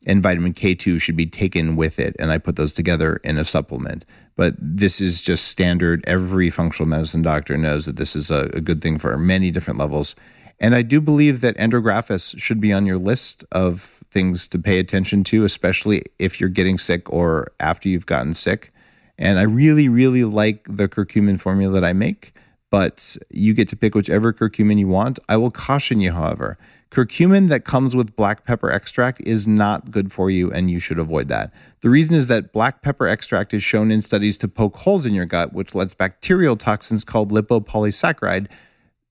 and 0.06 0.22
vitamin 0.22 0.54
K2 0.54 1.02
should 1.02 1.16
be 1.16 1.26
taken 1.26 1.76
with 1.76 1.98
it. 1.98 2.16
And 2.18 2.30
I 2.30 2.38
put 2.38 2.56
those 2.56 2.72
together 2.72 3.16
in 3.16 3.36
a 3.38 3.44
supplement. 3.44 4.06
But 4.36 4.54
this 4.58 5.02
is 5.02 5.20
just 5.20 5.48
standard. 5.48 6.02
Every 6.06 6.48
functional 6.48 6.88
medicine 6.88 7.20
doctor 7.20 7.58
knows 7.58 7.84
that 7.84 7.96
this 7.96 8.16
is 8.16 8.30
a, 8.30 8.50
a 8.54 8.62
good 8.62 8.80
thing 8.80 8.98
for 8.98 9.18
many 9.18 9.50
different 9.50 9.78
levels. 9.78 10.14
And 10.60 10.74
I 10.74 10.82
do 10.82 11.00
believe 11.00 11.40
that 11.40 11.56
Andrographis 11.56 12.38
should 12.38 12.60
be 12.60 12.72
on 12.72 12.86
your 12.86 12.98
list 12.98 13.44
of 13.50 14.02
things 14.10 14.46
to 14.48 14.58
pay 14.58 14.78
attention 14.78 15.24
to, 15.24 15.44
especially 15.44 16.04
if 16.18 16.40
you're 16.40 16.50
getting 16.50 16.78
sick 16.78 17.10
or 17.10 17.52
after 17.60 17.88
you've 17.88 18.06
gotten 18.06 18.34
sick. 18.34 18.72
And 19.18 19.38
I 19.38 19.42
really, 19.42 19.88
really 19.88 20.24
like 20.24 20.64
the 20.68 20.88
curcumin 20.88 21.40
formula 21.40 21.80
that 21.80 21.84
I 21.84 21.92
make 21.92 22.34
but 22.70 23.16
you 23.30 23.52
get 23.52 23.68
to 23.68 23.76
pick 23.76 23.94
whichever 23.94 24.32
curcumin 24.32 24.78
you 24.78 24.88
want. 24.88 25.18
I 25.28 25.36
will 25.36 25.50
caution 25.50 26.00
you, 26.00 26.12
however, 26.12 26.56
curcumin 26.90 27.48
that 27.48 27.64
comes 27.64 27.94
with 27.94 28.16
black 28.16 28.44
pepper 28.44 28.70
extract 28.70 29.20
is 29.22 29.46
not 29.46 29.90
good 29.90 30.12
for 30.12 30.30
you 30.30 30.50
and 30.52 30.70
you 30.70 30.78
should 30.78 30.98
avoid 30.98 31.28
that. 31.28 31.52
The 31.80 31.90
reason 31.90 32.16
is 32.16 32.28
that 32.28 32.52
black 32.52 32.82
pepper 32.82 33.06
extract 33.06 33.52
is 33.52 33.62
shown 33.62 33.90
in 33.90 34.00
studies 34.00 34.38
to 34.38 34.48
poke 34.48 34.76
holes 34.76 35.04
in 35.04 35.14
your 35.14 35.26
gut, 35.26 35.52
which 35.52 35.74
lets 35.74 35.94
bacterial 35.94 36.56
toxins 36.56 37.04
called 37.04 37.32
lipopolysaccharide 37.32 38.46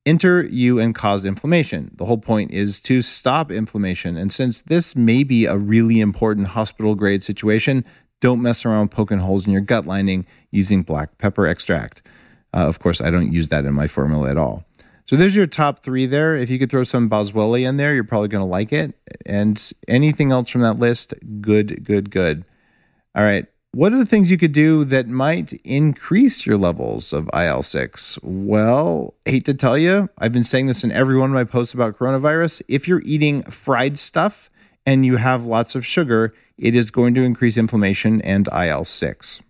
enter 0.06 0.44
you 0.44 0.80
and 0.80 0.96
cause 0.96 1.26
inflammation. 1.26 1.92
The 1.96 2.06
whole 2.06 2.18
point 2.18 2.52
is 2.52 2.80
to 2.82 3.02
stop 3.02 3.52
inflammation. 3.52 4.18
And 4.18 4.32
since 4.32 4.62
this 4.62 4.96
may 4.96 5.24
be 5.24 5.46
a 5.46 5.58
really 5.58 6.00
important 6.00 6.48
hospital 6.48 6.96
grade 6.96 7.24
situation, 7.24 7.86
don't 8.22 8.42
mess 8.42 8.66
around 8.66 8.92
poking 8.92 9.20
holes 9.20 9.46
in 9.46 9.52
your 9.52 9.62
gut 9.62 9.86
lining 9.86 10.26
using 10.52 10.82
black 10.82 11.18
pepper 11.18 11.48
extract. 11.48 12.02
Uh, 12.54 12.68
of 12.68 12.80
course, 12.80 13.02
I 13.02 13.12
don't 13.12 13.32
use 13.32 13.50
that 13.50 13.66
in 13.66 13.74
my 13.74 13.88
formula 13.88 14.30
at 14.30 14.38
all. 14.38 14.66
So 15.06 15.16
there's 15.16 15.36
your 15.36 15.48
top 15.48 15.84
three 15.84 16.06
there. 16.06 16.36
If 16.36 16.50
you 16.50 16.60
could 16.60 16.70
throw 16.70 16.84
some 16.84 17.10
boswellia 17.10 17.68
in 17.68 17.78
there, 17.78 17.96
you're 17.96 18.04
probably 18.04 18.28
going 18.28 18.44
to 18.44 18.50
like 18.50 18.72
it. 18.72 18.94
And 19.26 19.72
anything 19.88 20.32
else 20.32 20.50
from 20.50 20.62
that 20.62 20.78
list, 20.78 21.14
good, 21.42 21.84
good, 21.84 22.12
good. 22.12 22.46
All 23.16 23.24
right. 23.24 23.46
What 23.72 23.94
are 23.94 24.00
the 24.00 24.06
things 24.06 24.32
you 24.32 24.38
could 24.40 24.52
do 24.52 24.84
that 24.86 25.08
might 25.08 25.54
increase 25.64 26.44
your 26.44 26.58
levels 26.58 27.14
of 27.14 27.30
IL 27.36 27.62
6? 27.62 28.18
Well, 28.24 29.14
hate 29.26 29.46
to 29.46 29.54
tell 29.54 29.78
you, 29.78 30.10
I've 30.18 30.34
been 30.34 30.44
saying 30.44 30.66
this 30.66 30.84
in 30.84 30.92
every 30.92 31.16
one 31.16 31.30
of 31.30 31.36
my 31.36 31.44
posts 31.44 31.76
about 31.76 31.96
coronavirus. 31.96 32.64
If 32.68 32.88
you're 32.88 33.04
eating 33.06 33.44
fried 33.44 34.00
stuff 34.00 34.50
and 34.88 35.06
you 35.06 35.18
have 35.18 35.46
lots 35.46 35.76
of 35.76 35.86
sugar, 35.86 36.34
it 36.58 36.74
is 36.74 36.90
going 36.90 37.14
to 37.14 37.22
increase 37.22 37.58
inflammation 37.58 38.24
and 38.24 38.50
IL 38.52 38.86
6. 38.86 39.42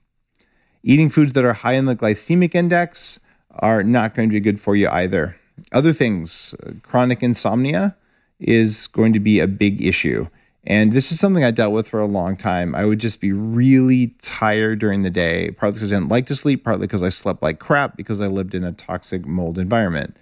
Eating 0.84 1.10
foods 1.10 1.32
that 1.32 1.46
are 1.46 1.54
high 1.54 1.76
in 1.76 1.86
the 1.86 1.96
glycemic 1.96 2.54
index 2.54 3.20
are 3.52 3.84
not 3.84 4.16
going 4.16 4.28
to 4.28 4.34
be 4.34 4.42
good 4.42 4.60
for 4.60 4.76
you 4.76 4.90
either. 4.90 5.38
Other 5.72 5.94
things, 5.94 6.54
uh, 6.66 6.72
chronic 6.84 7.24
insomnia 7.24 7.96
is 8.38 8.88
going 8.88 9.14
to 9.14 9.20
be 9.22 9.40
a 9.40 9.48
big 9.48 9.82
issue. 9.82 10.28
And 10.70 10.94
this 10.94 11.12
is 11.12 11.20
something 11.20 11.44
I 11.44 11.50
dealt 11.50 11.74
with 11.74 11.88
for 11.88 12.00
a 12.00 12.06
long 12.06 12.38
time. 12.38 12.76
I 12.76 12.86
would 12.86 13.00
just 13.00 13.20
be 13.20 13.32
really 13.32 14.16
tired 14.22 14.78
during 14.78 15.02
the 15.02 15.10
day, 15.10 15.50
partly 15.50 15.80
because 15.80 15.92
I 15.92 15.96
didn't 15.96 16.10
like 16.10 16.28
to 16.28 16.36
sleep, 16.36 16.64
partly 16.64 16.86
because 16.86 17.02
I 17.02 17.10
slept 17.10 17.42
like 17.42 17.58
crap 17.58 17.98
because 17.98 18.22
I 18.22 18.28
lived 18.28 18.54
in 18.54 18.64
a 18.64 18.72
toxic 18.72 19.26
mold 19.26 19.58
environment. 19.58 20.16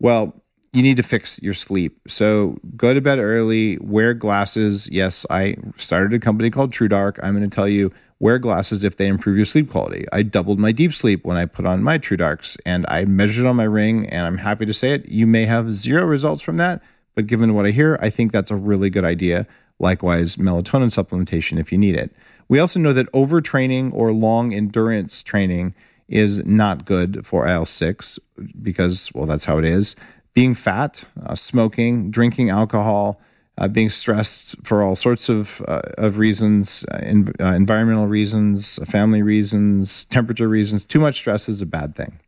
Well, 0.00 0.34
you 0.72 0.82
need 0.82 0.96
to 0.96 1.04
fix 1.04 1.40
your 1.40 1.54
sleep. 1.54 2.00
So 2.08 2.58
go 2.76 2.92
to 2.92 3.00
bed 3.00 3.20
early, 3.20 3.78
wear 3.78 4.12
glasses. 4.14 4.88
Yes, 4.90 5.24
I 5.30 5.56
started 5.76 6.12
a 6.12 6.18
company 6.18 6.50
called 6.50 6.72
TrueDark. 6.72 7.20
I'm 7.22 7.36
going 7.36 7.48
to 7.48 7.54
tell 7.54 7.68
you 7.68 7.92
wear 8.18 8.40
glasses 8.40 8.82
if 8.82 8.96
they 8.96 9.06
improve 9.06 9.36
your 9.36 9.44
sleep 9.44 9.70
quality. 9.70 10.06
I 10.12 10.22
doubled 10.22 10.58
my 10.58 10.72
deep 10.72 10.92
sleep 10.92 11.24
when 11.24 11.36
I 11.36 11.46
put 11.46 11.66
on 11.66 11.84
my 11.84 11.98
TrueDarks 11.98 12.56
and 12.66 12.84
I 12.88 13.04
measured 13.04 13.46
on 13.46 13.54
my 13.54 13.64
ring 13.64 14.08
and 14.08 14.26
I'm 14.26 14.38
happy 14.38 14.66
to 14.66 14.74
say 14.74 14.92
it. 14.92 15.06
You 15.06 15.28
may 15.28 15.46
have 15.46 15.74
zero 15.74 16.04
results 16.04 16.42
from 16.42 16.56
that, 16.56 16.82
but 17.14 17.28
given 17.28 17.54
what 17.54 17.66
I 17.66 17.70
hear, 17.70 17.96
I 18.02 18.10
think 18.10 18.32
that's 18.32 18.50
a 18.50 18.56
really 18.56 18.90
good 18.90 19.04
idea. 19.04 19.46
Likewise, 19.78 20.36
melatonin 20.36 20.92
supplementation 20.92 21.58
if 21.58 21.72
you 21.72 21.78
need 21.78 21.94
it. 21.94 22.14
We 22.48 22.58
also 22.58 22.78
know 22.78 22.92
that 22.92 23.10
overtraining 23.12 23.92
or 23.92 24.12
long 24.12 24.52
endurance 24.52 25.22
training 25.22 25.74
is 26.08 26.38
not 26.44 26.84
good 26.84 27.26
for 27.26 27.46
IL 27.48 27.64
6 27.64 28.18
because, 28.62 29.10
well, 29.14 29.26
that's 29.26 29.44
how 29.44 29.58
it 29.58 29.64
is. 29.64 29.96
Being 30.34 30.54
fat, 30.54 31.04
uh, 31.24 31.34
smoking, 31.34 32.10
drinking 32.10 32.50
alcohol, 32.50 33.20
uh, 33.56 33.68
being 33.68 33.88
stressed 33.88 34.56
for 34.64 34.82
all 34.82 34.96
sorts 34.96 35.28
of 35.28 35.62
uh, 35.68 35.82
of 35.96 36.18
reasons, 36.18 36.84
uh, 36.92 36.98
in, 36.98 37.32
uh, 37.40 37.54
environmental 37.54 38.08
reasons, 38.08 38.80
family 38.84 39.22
reasons, 39.22 40.06
temperature 40.06 40.48
reasons. 40.48 40.84
Too 40.84 40.98
much 40.98 41.14
stress 41.16 41.48
is 41.48 41.60
a 41.60 41.66
bad 41.66 41.94
thing. 41.94 42.18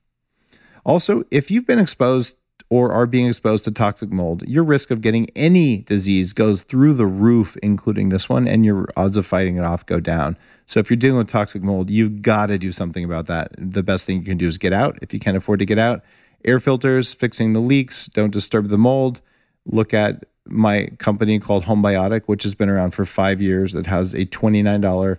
Also, 0.85 1.25
if 1.33 1.51
you've 1.51 1.67
been 1.67 1.81
exposed 1.81 2.37
or 2.69 2.93
are 2.93 3.07
being 3.07 3.29
exposed 3.29 3.65
to 3.65 3.71
toxic 3.71 4.11
mold, 4.11 4.43
your 4.47 4.65
risk 4.65 4.91
of 4.91 5.01
getting 5.01 5.29
any 5.37 5.79
disease 5.79 6.33
goes 6.33 6.65
through 6.65 6.95
the 6.95 7.07
roof, 7.07 7.57
including 7.63 8.09
this 8.09 8.29
one, 8.29 8.49
and 8.49 8.65
your 8.65 8.89
odds 8.97 9.17
of 9.17 9.25
fighting 9.25 9.57
it 9.57 9.65
off 9.65 9.87
go 9.87 10.01
down. 10.01 10.37
So 10.67 10.81
if 10.81 10.91
you're 10.91 10.97
dealing 10.97 11.19
with 11.19 11.29
toxic 11.29 11.63
mold, 11.63 11.91
you've 11.91 12.23
got 12.23 12.47
to 12.47 12.59
do 12.59 12.73
something 12.73 13.05
about 13.05 13.27
that. 13.27 13.53
The 13.57 13.85
best 13.85 14.05
thing 14.05 14.19
you 14.19 14.25
can 14.25 14.39
do 14.39 14.49
is 14.49 14.59
get 14.59 14.73
out 14.73 14.99
if 15.01 15.15
you 15.15 15.21
can't 15.21 15.37
afford 15.37 15.61
to 15.61 15.67
get 15.67 15.79
out. 15.79 16.03
Air 16.45 16.59
filters, 16.59 17.15
fixing 17.15 17.53
the 17.53 17.61
leaks, 17.61 18.07
don't 18.07 18.33
disturb 18.33 18.69
the 18.69 18.79
mold. 18.79 19.21
Look 19.65 19.95
at 19.95 20.25
my 20.45 20.87
company 20.99 21.39
called 21.39 21.65
Homebiotic, 21.65 22.23
which 22.27 22.43
has 22.43 22.55
been 22.55 22.69
around 22.69 22.93
for 22.93 23.05
five 23.05 23.41
years. 23.41 23.75
It 23.75 23.87
has 23.87 24.13
a 24.13 24.27
$29 24.27 25.13
uh, 25.13 25.17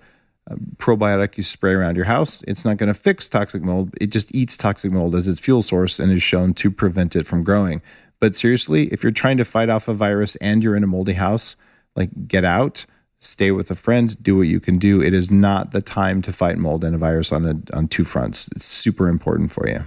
probiotic 0.78 1.38
you 1.38 1.44
spray 1.44 1.74
around 1.74 1.96
your 1.96 2.06
house. 2.06 2.44
It's 2.48 2.64
not 2.64 2.78
going 2.78 2.88
to 2.88 2.94
fix 2.94 3.28
toxic 3.28 3.62
mold. 3.62 3.94
It 4.00 4.08
just 4.08 4.34
eats 4.34 4.56
toxic 4.56 4.92
mold 4.92 5.16
as 5.16 5.28
its 5.28 5.40
fuel 5.40 5.62
source 5.62 6.00
and 6.00 6.12
is 6.12 6.24
shown 6.24 6.54
to 6.56 6.72
prevent 6.72 7.16
it 7.16 7.28
from 7.28 7.44
growing. 7.44 7.82
But 8.20 8.36
seriously, 8.36 8.88
if 8.92 9.04
you're 9.04 9.12
trying 9.12 9.38
to 9.38 9.46
fight 9.46 9.70
off 9.70 9.88
a 9.88 9.94
virus 9.94 10.36
and 10.38 10.64
you're 10.64 10.76
in 10.76 10.84
a 10.84 10.88
moldy 10.88 11.14
house, 11.14 11.56
like 11.96 12.28
get 12.28 12.46
out, 12.46 12.86
stay 13.20 13.52
with 13.52 13.70
a 13.70 13.76
friend, 13.76 14.22
do 14.22 14.38
what 14.38 14.48
you 14.48 14.60
can 14.60 14.80
do. 14.80 15.02
It 15.02 15.14
is 15.14 15.30
not 15.30 15.72
the 15.72 15.82
time 15.82 16.22
to 16.24 16.34
fight 16.34 16.58
mold 16.58 16.84
and 16.84 16.96
a 16.96 16.98
virus 16.98 17.32
on 17.32 17.46
a, 17.46 17.76
on 17.76 17.88
two 17.88 18.06
fronts. 18.06 18.50
It's 18.56 18.66
super 18.66 19.08
important 19.08 19.52
for 19.52 19.68
you. 19.68 19.86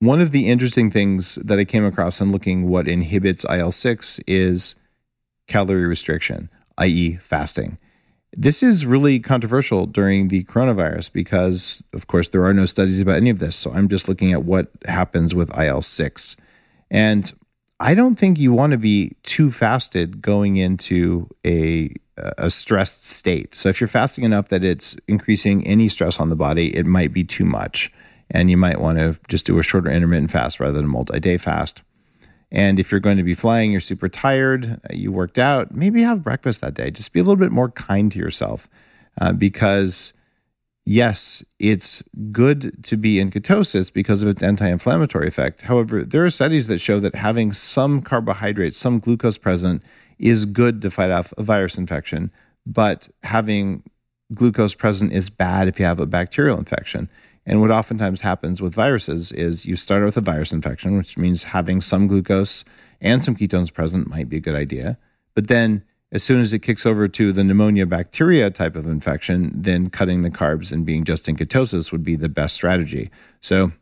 One 0.00 0.20
of 0.20 0.30
the 0.30 0.48
interesting 0.48 0.90
things 0.90 1.36
that 1.36 1.58
I 1.58 1.64
came 1.64 1.84
across 1.84 2.20
in 2.20 2.30
looking 2.30 2.68
what 2.68 2.86
inhibits 2.86 3.46
IL 3.48 3.72
6 3.72 4.20
is 4.26 4.74
calorie 5.46 5.86
restriction, 5.86 6.50
i.e., 6.76 7.16
fasting. 7.16 7.78
This 8.36 8.62
is 8.62 8.84
really 8.84 9.18
controversial 9.18 9.86
during 9.86 10.28
the 10.28 10.44
coronavirus 10.44 11.12
because, 11.12 11.82
of 11.94 12.06
course, 12.06 12.28
there 12.28 12.44
are 12.44 12.52
no 12.52 12.66
studies 12.66 13.00
about 13.00 13.16
any 13.16 13.30
of 13.30 13.38
this. 13.38 13.56
So 13.56 13.72
I'm 13.72 13.88
just 13.88 14.08
looking 14.08 14.32
at 14.32 14.44
what 14.44 14.70
happens 14.84 15.34
with 15.34 15.56
IL 15.58 15.82
6. 15.82 16.36
And 16.90 17.32
I 17.80 17.94
don't 17.94 18.16
think 18.16 18.38
you 18.38 18.52
want 18.52 18.72
to 18.72 18.78
be 18.78 19.16
too 19.22 19.50
fasted 19.50 20.20
going 20.20 20.56
into 20.56 21.28
a, 21.46 21.94
a 22.16 22.50
stressed 22.50 23.06
state. 23.06 23.54
So 23.54 23.70
if 23.70 23.80
you're 23.80 23.88
fasting 23.88 24.24
enough 24.24 24.48
that 24.48 24.62
it's 24.62 24.96
increasing 25.08 25.66
any 25.66 25.88
stress 25.88 26.20
on 26.20 26.28
the 26.28 26.36
body, 26.36 26.76
it 26.76 26.86
might 26.86 27.12
be 27.12 27.24
too 27.24 27.44
much 27.44 27.92
and 28.30 28.50
you 28.50 28.56
might 28.56 28.80
want 28.80 28.98
to 28.98 29.18
just 29.28 29.46
do 29.46 29.58
a 29.58 29.62
shorter 29.62 29.90
intermittent 29.90 30.30
fast 30.30 30.60
rather 30.60 30.74
than 30.74 30.86
a 30.86 30.88
multi-day 30.88 31.36
fast. 31.36 31.82
And 32.52 32.78
if 32.78 32.90
you're 32.90 33.00
going 33.00 33.16
to 33.16 33.22
be 33.22 33.34
flying, 33.34 33.72
you're 33.72 33.80
super 33.80 34.08
tired, 34.08 34.80
uh, 34.84 34.92
you 34.92 35.10
worked 35.10 35.38
out, 35.38 35.74
maybe 35.74 36.02
have 36.02 36.22
breakfast 36.22 36.60
that 36.60 36.74
day. 36.74 36.90
Just 36.90 37.12
be 37.12 37.20
a 37.20 37.22
little 37.22 37.36
bit 37.36 37.50
more 37.50 37.70
kind 37.70 38.10
to 38.12 38.18
yourself 38.18 38.68
uh, 39.20 39.32
because, 39.32 40.12
yes, 40.84 41.42
it's 41.58 42.02
good 42.30 42.84
to 42.84 42.96
be 42.96 43.18
in 43.18 43.30
ketosis 43.30 43.92
because 43.92 44.22
of 44.22 44.28
its 44.28 44.42
anti 44.42 44.68
inflammatory 44.68 45.26
effect. 45.26 45.62
However, 45.62 46.04
there 46.04 46.24
are 46.24 46.30
studies 46.30 46.68
that 46.68 46.78
show 46.78 47.00
that 47.00 47.16
having 47.16 47.52
some 47.52 48.00
carbohydrates, 48.00 48.78
some 48.78 49.00
glucose 49.00 49.38
present, 49.38 49.82
is 50.18 50.44
good 50.46 50.80
to 50.82 50.90
fight 50.90 51.10
off 51.10 51.34
a 51.36 51.42
virus 51.42 51.76
infection. 51.76 52.30
But 52.64 53.08
having 53.22 53.82
glucose 54.34 54.74
present 54.74 55.12
is 55.12 55.30
bad 55.30 55.68
if 55.68 55.78
you 55.78 55.84
have 55.84 56.00
a 56.00 56.06
bacterial 56.06 56.58
infection. 56.58 57.08
And 57.46 57.60
what 57.60 57.70
oftentimes 57.70 58.20
happens 58.20 58.60
with 58.60 58.74
viruses 58.74 59.30
is 59.30 59.64
you 59.64 59.76
start 59.76 60.04
with 60.04 60.16
a 60.16 60.20
virus 60.20 60.52
infection, 60.52 60.96
which 60.96 61.16
means 61.16 61.44
having 61.44 61.80
some 61.80 62.08
glucose 62.08 62.64
and 63.00 63.22
some 63.22 63.36
ketones 63.36 63.72
present 63.72 64.08
might 64.08 64.28
be 64.28 64.38
a 64.38 64.40
good 64.40 64.56
idea. 64.56 64.98
But 65.34 65.46
then 65.46 65.84
as 66.12 66.22
soon 66.22 66.40
as 66.40 66.52
it 66.52 66.60
kicks 66.60 66.86
over 66.86 67.08
to 67.08 67.32
the 67.32 67.44
pneumonia 67.44 67.86
bacteria 67.86 68.50
type 68.50 68.74
of 68.74 68.86
infection, 68.86 69.52
then 69.54 69.90
cutting 69.90 70.22
the 70.22 70.30
carbs 70.30 70.72
and 70.72 70.84
being 70.84 71.04
just 71.04 71.28
in 71.28 71.36
ketosis 71.36 71.92
would 71.92 72.04
be 72.04 72.16
the 72.16 72.28
best 72.28 72.54
strategy. 72.54 73.10
So, 73.40 73.72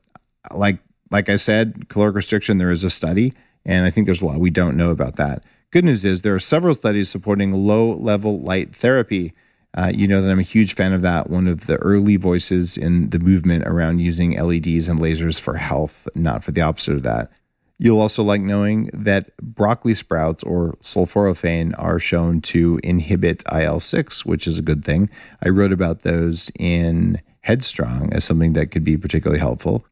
like 0.50 0.78
like 1.10 1.28
I 1.28 1.36
said, 1.36 1.88
caloric 1.88 2.16
restriction, 2.16 2.58
there 2.58 2.70
is 2.70 2.82
a 2.82 2.90
study, 2.90 3.34
and 3.64 3.86
I 3.86 3.90
think 3.90 4.06
there's 4.06 4.22
a 4.22 4.26
lot 4.26 4.40
we 4.40 4.50
don't 4.50 4.76
know 4.76 4.90
about 4.90 5.16
that. 5.16 5.44
Good 5.70 5.84
news 5.84 6.04
is 6.04 6.22
there 6.22 6.34
are 6.34 6.40
several 6.40 6.74
studies 6.74 7.08
supporting 7.08 7.52
low 7.52 7.94
level 7.94 8.40
light 8.40 8.74
therapy 8.74 9.34
uh, 9.76 9.90
you 9.92 10.06
know 10.06 10.22
that 10.22 10.30
I'm 10.30 10.38
a 10.38 10.42
huge 10.42 10.74
fan 10.74 10.92
of 10.92 11.02
that. 11.02 11.28
One 11.28 11.48
of 11.48 11.66
the 11.66 11.76
early 11.76 12.16
voices 12.16 12.76
in 12.76 13.10
the 13.10 13.18
movement 13.18 13.64
around 13.66 13.98
using 13.98 14.32
LEDs 14.32 14.88
and 14.88 15.00
lasers 15.00 15.40
for 15.40 15.54
health, 15.54 16.06
not 16.14 16.44
for 16.44 16.52
the 16.52 16.60
opposite 16.60 16.94
of 16.94 17.02
that. 17.02 17.32
You'll 17.78 18.00
also 18.00 18.22
like 18.22 18.40
knowing 18.40 18.88
that 18.92 19.36
broccoli 19.38 19.94
sprouts 19.94 20.44
or 20.44 20.78
sulforaphane 20.80 21.74
are 21.76 21.98
shown 21.98 22.40
to 22.42 22.78
inhibit 22.84 23.42
IL 23.52 23.80
6, 23.80 24.24
which 24.24 24.46
is 24.46 24.58
a 24.58 24.62
good 24.62 24.84
thing. 24.84 25.10
I 25.44 25.48
wrote 25.48 25.72
about 25.72 26.02
those 26.02 26.52
in 26.56 27.20
Headstrong 27.40 28.12
as 28.12 28.24
something 28.24 28.52
that 28.52 28.70
could 28.70 28.84
be 28.84 28.96
particularly 28.96 29.40
helpful. 29.40 29.84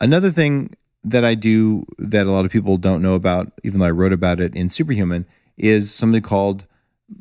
Another 0.00 0.32
thing 0.32 0.74
that 1.04 1.24
I 1.24 1.36
do 1.36 1.86
that 1.98 2.26
a 2.26 2.32
lot 2.32 2.44
of 2.44 2.50
people 2.50 2.76
don't 2.76 3.02
know 3.02 3.14
about, 3.14 3.52
even 3.62 3.78
though 3.78 3.86
I 3.86 3.92
wrote 3.92 4.12
about 4.12 4.40
it 4.40 4.54
in 4.56 4.68
Superhuman, 4.68 5.24
is 5.56 5.94
something 5.94 6.22
called 6.22 6.66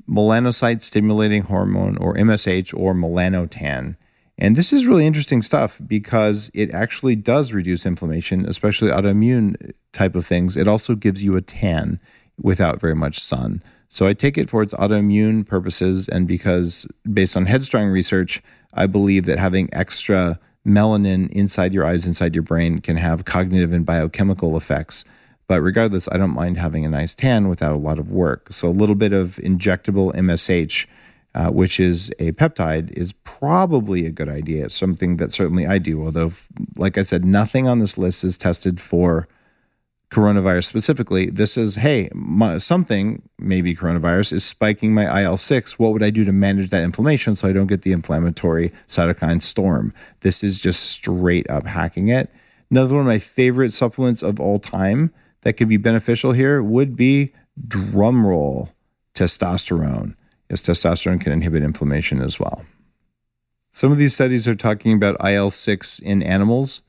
melanocyte 0.10 0.82
stimulating 0.82 1.44
hormone 1.44 1.98
or 1.98 2.16
MSH 2.16 2.78
or 2.78 2.94
melanotan. 2.94 3.96
And 4.38 4.56
this 4.56 4.74
is 4.74 4.88
really 4.88 5.06
interesting 5.06 5.42
stuff 5.42 5.80
because 5.86 6.50
it 6.54 6.74
actually 6.74 7.16
does 7.16 7.54
reduce 7.54 7.86
inflammation, 7.86 8.48
especially 8.48 8.90
autoimmune 8.90 9.74
type 9.94 10.16
of 10.16 10.26
things. 10.26 10.58
It 10.58 10.68
also 10.68 10.96
gives 10.96 11.24
you 11.24 11.36
a 11.36 11.42
tan 11.42 12.00
without 12.42 12.82
very 12.82 12.96
much 12.96 13.22
sun. 13.22 13.62
So 13.90 14.08
I 14.08 14.14
take 14.14 14.38
it 14.38 14.50
for 14.50 14.64
its 14.64 14.74
autoimmune 14.74 15.46
purposes. 15.46 16.08
And 16.08 16.28
because 16.28 16.88
based 17.12 17.38
on 17.38 17.46
Headstrong 17.46 17.90
research, 17.90 18.42
I 18.74 18.88
believe 18.88 19.26
that 19.26 19.38
having 19.38 19.70
extra 19.74 20.40
melanin 20.66 21.30
inside 21.32 21.74
your 21.74 21.86
eyes, 21.86 22.06
inside 22.06 22.34
your 22.34 22.44
brain, 22.44 22.80
can 22.80 22.96
have 22.98 23.26
cognitive 23.26 23.74
and 23.74 23.86
biochemical 23.86 24.56
effects 24.56 25.04
but 25.52 25.60
regardless, 25.60 26.08
I 26.10 26.16
don't 26.16 26.34
mind 26.34 26.58
having 26.58 26.86
a 26.86 26.90
nice 26.90 27.14
tan 27.14 27.50
without 27.50 27.74
a 27.74 27.78
lot 27.78 28.00
of 28.00 28.10
work. 28.10 28.54
So 28.54 28.70
a 28.70 28.72
little 28.72 28.96
bit 28.96 29.12
of 29.12 29.36
injectable 29.44 30.16
MSH, 30.16 30.86
uh, 31.36 31.50
which 31.50 31.78
is 31.78 32.10
a 32.20 32.32
peptide, 32.32 32.90
is 32.92 33.12
probably 33.26 34.06
a 34.06 34.12
good 34.12 34.30
idea. 34.30 34.68
It's 34.68 34.78
something 34.78 35.18
that 35.18 35.34
certainly 35.34 35.68
I 35.68 35.78
do. 35.78 36.06
Although, 36.06 36.32
like 36.78 36.98
I 36.98 37.04
said, 37.04 37.26
nothing 37.26 37.68
on 37.68 37.80
this 37.80 37.98
list 37.98 38.24
is 38.24 38.38
tested 38.38 38.80
for 38.80 39.28
coronavirus 40.10 40.68
specifically. 40.68 41.30
This 41.30 41.58
is, 41.58 41.76
hey, 41.76 42.10
my, 42.14 42.58
something, 42.58 43.22
maybe 43.38 43.76
coronavirus, 43.76 44.32
is 44.32 44.46
spiking 44.46 44.94
my 44.94 45.24
IL 45.24 45.36
6. 45.36 45.78
What 45.78 45.92
would 45.92 46.02
I 46.02 46.12
do 46.12 46.24
to 46.24 46.32
manage 46.32 46.70
that 46.70 46.86
inflammation 46.86 47.36
so 47.36 47.50
I 47.50 47.52
don't 47.52 47.68
get 47.68 47.82
the 47.82 47.92
inflammatory 47.92 48.72
cytokine 48.88 49.42
storm? 49.42 49.94
This 50.22 50.46
is 50.46 50.58
just 50.58 50.84
straight 50.84 51.50
up 51.50 51.66
hacking 51.66 52.08
it. 52.08 52.32
Another 52.70 52.96
one 52.96 53.02
of 53.02 53.08
my 53.08 53.20
favorite 53.20 53.74
supplements 53.74 54.24
of 54.24 54.40
all 54.40 54.58
time 54.58 55.12
that 55.42 55.54
could 55.54 55.70
be 55.70 55.78
beneficial 55.78 56.34
here 56.34 56.62
would 56.62 56.96
be 56.96 57.34
drumroll 57.68 58.70
testosterone, 59.14 60.16
as 60.50 60.62
testosterone 60.62 61.20
can 61.20 61.32
inhibit 61.32 61.64
inflammation 61.64 62.22
as 62.22 62.40
well. 62.40 62.66
Some 63.72 63.92
of 63.92 63.98
these 63.98 64.14
studies 64.14 64.48
are 64.48 64.56
talking 64.56 64.94
about 64.94 65.24
IL 65.26 65.52
6 65.52 66.00
in 66.00 66.22
animals, 66.24 66.82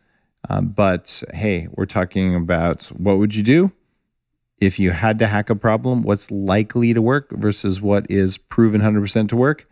uh, 0.48 0.60
but 0.60 1.22
hey, 1.32 1.68
we're 1.72 1.86
talking 1.86 2.34
about 2.34 2.84
what 2.86 3.18
would 3.18 3.34
you 3.34 3.42
do 3.42 3.72
if 4.60 4.78
you 4.78 4.90
had 4.90 5.18
to 5.20 5.26
hack 5.26 5.50
a 5.50 5.54
problem? 5.54 6.02
What's 6.02 6.30
likely 6.30 6.92
to 6.94 7.02
work 7.02 7.30
versus 7.32 7.80
what 7.80 8.10
is 8.10 8.36
proven 8.36 8.80
100% 8.80 9.28
to 9.28 9.36
work? 9.36 9.68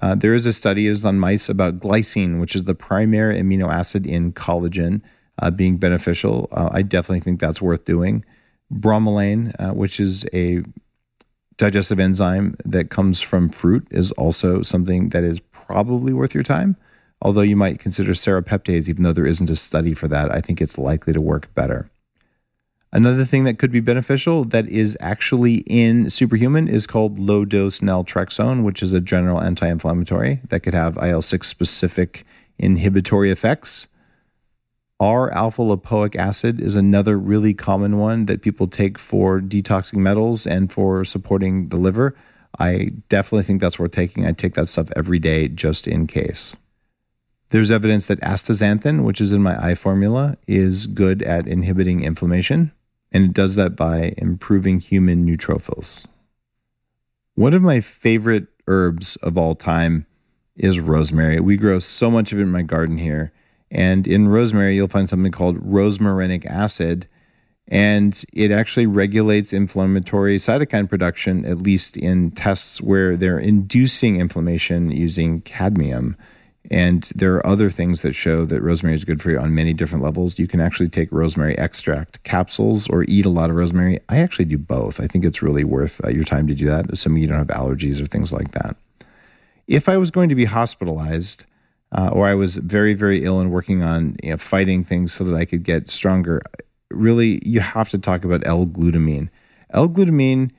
Uh, 0.00 0.14
there 0.14 0.34
is 0.34 0.44
a 0.44 0.52
study 0.52 0.86
is 0.86 1.04
on 1.04 1.18
mice 1.18 1.48
about 1.48 1.80
glycine, 1.80 2.38
which 2.38 2.54
is 2.54 2.64
the 2.64 2.74
primary 2.74 3.40
amino 3.40 3.72
acid 3.72 4.06
in 4.06 4.32
collagen 4.32 5.00
uh, 5.38 5.50
being 5.50 5.76
beneficial. 5.76 6.48
Uh, 6.52 6.70
I 6.72 6.82
definitely 6.82 7.20
think 7.20 7.40
that's 7.40 7.62
worth 7.62 7.84
doing. 7.84 8.24
Bromelain, 8.72 9.54
uh, 9.58 9.74
which 9.74 10.00
is 10.00 10.24
a 10.32 10.62
digestive 11.56 12.00
enzyme 12.00 12.56
that 12.64 12.90
comes 12.90 13.20
from 13.20 13.48
fruit, 13.48 13.86
is 13.90 14.12
also 14.12 14.62
something 14.62 15.10
that 15.10 15.24
is 15.24 15.40
probably 15.40 16.12
worth 16.12 16.34
your 16.34 16.44
time. 16.44 16.76
Although 17.22 17.42
you 17.42 17.56
might 17.56 17.80
consider 17.80 18.12
serrapeptase, 18.12 18.88
even 18.88 19.02
though 19.02 19.12
there 19.12 19.26
isn't 19.26 19.48
a 19.50 19.56
study 19.56 19.94
for 19.94 20.08
that, 20.08 20.30
I 20.30 20.40
think 20.40 20.60
it's 20.60 20.76
likely 20.76 21.12
to 21.12 21.20
work 21.20 21.52
better. 21.54 21.88
Another 22.92 23.24
thing 23.24 23.44
that 23.44 23.58
could 23.58 23.72
be 23.72 23.80
beneficial 23.80 24.44
that 24.46 24.68
is 24.68 24.96
actually 25.00 25.56
in 25.66 26.08
superhuman 26.08 26.68
is 26.68 26.86
called 26.86 27.18
low 27.18 27.44
dose 27.44 27.80
naltrexone, 27.80 28.62
which 28.62 28.82
is 28.82 28.92
a 28.92 29.00
general 29.00 29.40
anti 29.40 29.68
inflammatory 29.68 30.40
that 30.48 30.60
could 30.60 30.74
have 30.74 30.96
IL 30.98 31.22
6 31.22 31.46
specific 31.46 32.24
inhibitory 32.58 33.30
effects. 33.30 33.86
R 34.98 35.30
alpha 35.32 35.60
lipoic 35.60 36.16
acid 36.16 36.60
is 36.60 36.74
another 36.74 37.18
really 37.18 37.52
common 37.52 37.98
one 37.98 38.26
that 38.26 38.40
people 38.40 38.66
take 38.66 38.98
for 38.98 39.40
detoxing 39.40 39.98
metals 39.98 40.46
and 40.46 40.72
for 40.72 41.04
supporting 41.04 41.68
the 41.68 41.76
liver. 41.76 42.16
I 42.58 42.92
definitely 43.10 43.42
think 43.42 43.60
that's 43.60 43.78
worth 43.78 43.92
taking. 43.92 44.24
I 44.26 44.32
take 44.32 44.54
that 44.54 44.68
stuff 44.68 44.88
every 44.96 45.18
day 45.18 45.48
just 45.48 45.86
in 45.86 46.06
case. 46.06 46.56
There's 47.50 47.70
evidence 47.70 48.06
that 48.06 48.20
astaxanthin, 48.20 49.04
which 49.04 49.20
is 49.20 49.32
in 49.32 49.42
my 49.42 49.56
eye 49.62 49.74
formula, 49.74 50.38
is 50.46 50.86
good 50.86 51.22
at 51.22 51.46
inhibiting 51.46 52.02
inflammation, 52.02 52.72
and 53.12 53.26
it 53.26 53.34
does 53.34 53.54
that 53.56 53.76
by 53.76 54.14
improving 54.16 54.80
human 54.80 55.26
neutrophils. 55.26 56.04
One 57.34 57.52
of 57.52 57.62
my 57.62 57.80
favorite 57.80 58.46
herbs 58.66 59.16
of 59.16 59.36
all 59.36 59.54
time 59.54 60.06
is 60.56 60.80
rosemary. 60.80 61.38
We 61.38 61.58
grow 61.58 61.80
so 61.80 62.10
much 62.10 62.32
of 62.32 62.38
it 62.38 62.42
in 62.42 62.50
my 62.50 62.62
garden 62.62 62.96
here 62.96 63.32
and 63.70 64.06
in 64.06 64.28
rosemary, 64.28 64.76
you'll 64.76 64.88
find 64.88 65.08
something 65.08 65.32
called 65.32 65.58
rosmarinic 65.58 66.46
acid. 66.46 67.08
And 67.68 68.24
it 68.32 68.52
actually 68.52 68.86
regulates 68.86 69.52
inflammatory 69.52 70.38
cytokine 70.38 70.88
production, 70.88 71.44
at 71.44 71.58
least 71.58 71.96
in 71.96 72.30
tests 72.30 72.80
where 72.80 73.16
they're 73.16 73.40
inducing 73.40 74.20
inflammation 74.20 74.90
using 74.90 75.40
cadmium. 75.40 76.16
And 76.70 77.10
there 77.14 77.34
are 77.34 77.46
other 77.46 77.70
things 77.70 78.02
that 78.02 78.14
show 78.14 78.44
that 78.44 78.60
rosemary 78.60 78.94
is 78.94 79.04
good 79.04 79.20
for 79.20 79.30
you 79.30 79.38
on 79.38 79.54
many 79.54 79.72
different 79.72 80.04
levels. 80.04 80.38
You 80.38 80.48
can 80.48 80.60
actually 80.60 80.88
take 80.88 81.10
rosemary 81.10 81.56
extract 81.58 82.22
capsules 82.24 82.88
or 82.88 83.04
eat 83.04 83.26
a 83.26 83.30
lot 83.30 83.50
of 83.50 83.56
rosemary. 83.56 84.00
I 84.08 84.18
actually 84.18 84.46
do 84.46 84.58
both. 84.58 85.00
I 85.00 85.06
think 85.06 85.24
it's 85.24 85.42
really 85.42 85.64
worth 85.64 86.00
uh, 86.04 86.08
your 86.08 86.24
time 86.24 86.46
to 86.46 86.54
do 86.54 86.66
that, 86.66 86.90
assuming 86.92 87.22
you 87.22 87.28
don't 87.28 87.38
have 87.38 87.48
allergies 87.48 88.00
or 88.00 88.06
things 88.06 88.32
like 88.32 88.52
that. 88.52 88.76
If 89.66 89.88
I 89.88 89.96
was 89.96 90.10
going 90.10 90.28
to 90.28 90.34
be 90.36 90.44
hospitalized, 90.44 91.44
uh, 91.96 92.10
or 92.12 92.26
I 92.26 92.34
was 92.34 92.56
very, 92.56 92.92
very 92.92 93.24
ill 93.24 93.40
and 93.40 93.50
working 93.50 93.82
on 93.82 94.16
you 94.22 94.30
know, 94.30 94.36
fighting 94.36 94.84
things 94.84 95.14
so 95.14 95.24
that 95.24 95.34
I 95.34 95.46
could 95.46 95.62
get 95.62 95.90
stronger, 95.90 96.42
really, 96.90 97.40
you 97.42 97.60
have 97.60 97.88
to 97.88 97.98
talk 97.98 98.22
about 98.22 98.46
L-glutamine. 98.46 99.30
L-glutamine 99.70 100.50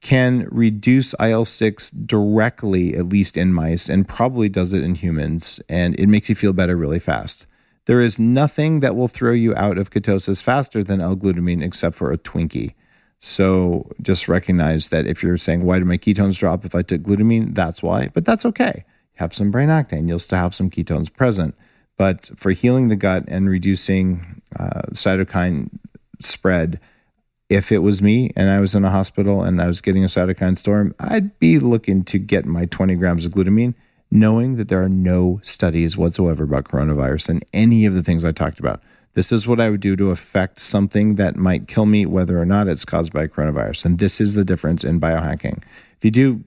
can 0.00 0.48
reduce 0.50 1.14
IL 1.20 1.44
6 1.44 1.90
directly, 1.90 2.96
at 2.96 3.08
least 3.08 3.36
in 3.36 3.52
mice, 3.52 3.88
and 3.88 4.08
probably 4.08 4.48
does 4.48 4.72
it 4.72 4.82
in 4.82 4.96
humans, 4.96 5.60
and 5.68 5.94
it 5.94 6.08
makes 6.08 6.28
you 6.28 6.34
feel 6.34 6.52
better 6.52 6.74
really 6.74 6.98
fast. 6.98 7.46
There 7.86 8.00
is 8.00 8.18
nothing 8.18 8.80
that 8.80 8.96
will 8.96 9.08
throw 9.08 9.32
you 9.32 9.54
out 9.54 9.78
of 9.78 9.90
ketosis 9.90 10.42
faster 10.42 10.82
than 10.82 11.00
L 11.00 11.16
glutamine 11.16 11.62
except 11.62 11.94
for 11.94 12.12
a 12.12 12.18
Twinkie. 12.18 12.74
So 13.20 13.90
just 14.02 14.28
recognize 14.28 14.88
that 14.88 15.06
if 15.06 15.22
you're 15.22 15.36
saying, 15.36 15.64
why 15.64 15.78
do 15.78 15.84
my 15.84 15.98
ketones 15.98 16.38
drop 16.38 16.64
if 16.64 16.74
I 16.74 16.82
took 16.82 17.02
glutamine? 17.02 17.54
That's 17.54 17.82
why, 17.82 18.08
but 18.12 18.24
that's 18.24 18.44
okay 18.44 18.84
have 19.20 19.34
some 19.34 19.50
brain 19.50 19.68
octane. 19.68 20.08
You'll 20.08 20.18
still 20.18 20.38
have 20.38 20.54
some 20.54 20.70
ketones 20.70 21.12
present. 21.12 21.54
But 21.98 22.30
for 22.36 22.52
healing 22.52 22.88
the 22.88 22.96
gut 22.96 23.24
and 23.28 23.48
reducing 23.48 24.40
uh, 24.58 24.82
cytokine 24.92 25.68
spread, 26.22 26.80
if 27.50 27.70
it 27.70 27.78
was 27.78 28.00
me 28.00 28.30
and 28.34 28.48
I 28.48 28.60
was 28.60 28.74
in 28.74 28.84
a 28.84 28.90
hospital 28.90 29.42
and 29.42 29.60
I 29.60 29.66
was 29.66 29.82
getting 29.82 30.04
a 30.04 30.06
cytokine 30.06 30.56
storm, 30.56 30.94
I'd 30.98 31.38
be 31.38 31.58
looking 31.58 32.04
to 32.04 32.18
get 32.18 32.46
my 32.46 32.64
20 32.64 32.94
grams 32.94 33.26
of 33.26 33.32
glutamine, 33.32 33.74
knowing 34.10 34.56
that 34.56 34.68
there 34.68 34.82
are 34.82 34.88
no 34.88 35.40
studies 35.42 35.98
whatsoever 35.98 36.44
about 36.44 36.64
coronavirus 36.64 37.28
and 37.28 37.44
any 37.52 37.84
of 37.84 37.92
the 37.92 38.02
things 38.02 38.24
I 38.24 38.32
talked 38.32 38.58
about. 38.58 38.80
This 39.12 39.32
is 39.32 39.46
what 39.46 39.60
I 39.60 39.68
would 39.68 39.80
do 39.80 39.96
to 39.96 40.10
affect 40.10 40.60
something 40.60 41.16
that 41.16 41.36
might 41.36 41.68
kill 41.68 41.84
me, 41.84 42.06
whether 42.06 42.40
or 42.40 42.46
not 42.46 42.68
it's 42.68 42.86
caused 42.86 43.12
by 43.12 43.26
coronavirus. 43.26 43.84
And 43.84 43.98
this 43.98 44.18
is 44.18 44.34
the 44.34 44.44
difference 44.44 44.82
in 44.82 44.98
biohacking. 44.98 45.62
If 45.98 46.04
you 46.04 46.10
do 46.10 46.44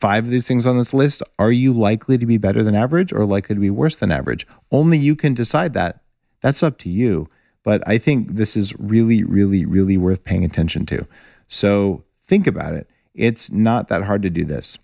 five 0.00 0.24
of 0.24 0.30
these 0.30 0.48
things 0.48 0.66
on 0.66 0.78
this 0.78 0.94
list, 0.94 1.22
are 1.38 1.52
you 1.52 1.72
likely 1.72 2.16
to 2.18 2.26
be 2.26 2.38
better 2.38 2.62
than 2.62 2.74
average 2.74 3.12
or 3.12 3.24
likely 3.26 3.54
to 3.54 3.60
be 3.60 3.70
worse 3.70 3.96
than 3.96 4.10
average? 4.10 4.46
Only 4.72 4.98
you 4.98 5.14
can 5.14 5.34
decide 5.34 5.74
that. 5.74 6.00
That's 6.40 6.62
up 6.62 6.78
to 6.78 6.88
you. 6.88 7.28
But 7.62 7.86
I 7.86 7.98
think 7.98 8.34
this 8.34 8.56
is 8.56 8.74
really, 8.78 9.22
really, 9.22 9.64
really 9.66 9.98
worth 9.98 10.24
paying 10.24 10.44
attention 10.44 10.86
to. 10.86 11.06
So 11.48 12.04
think 12.26 12.46
about 12.46 12.74
it. 12.74 12.88
It's 13.14 13.50
not 13.50 13.88
that 13.88 14.04
hard 14.04 14.22
to 14.22 14.30
do 14.30 14.44
this. 14.44 14.78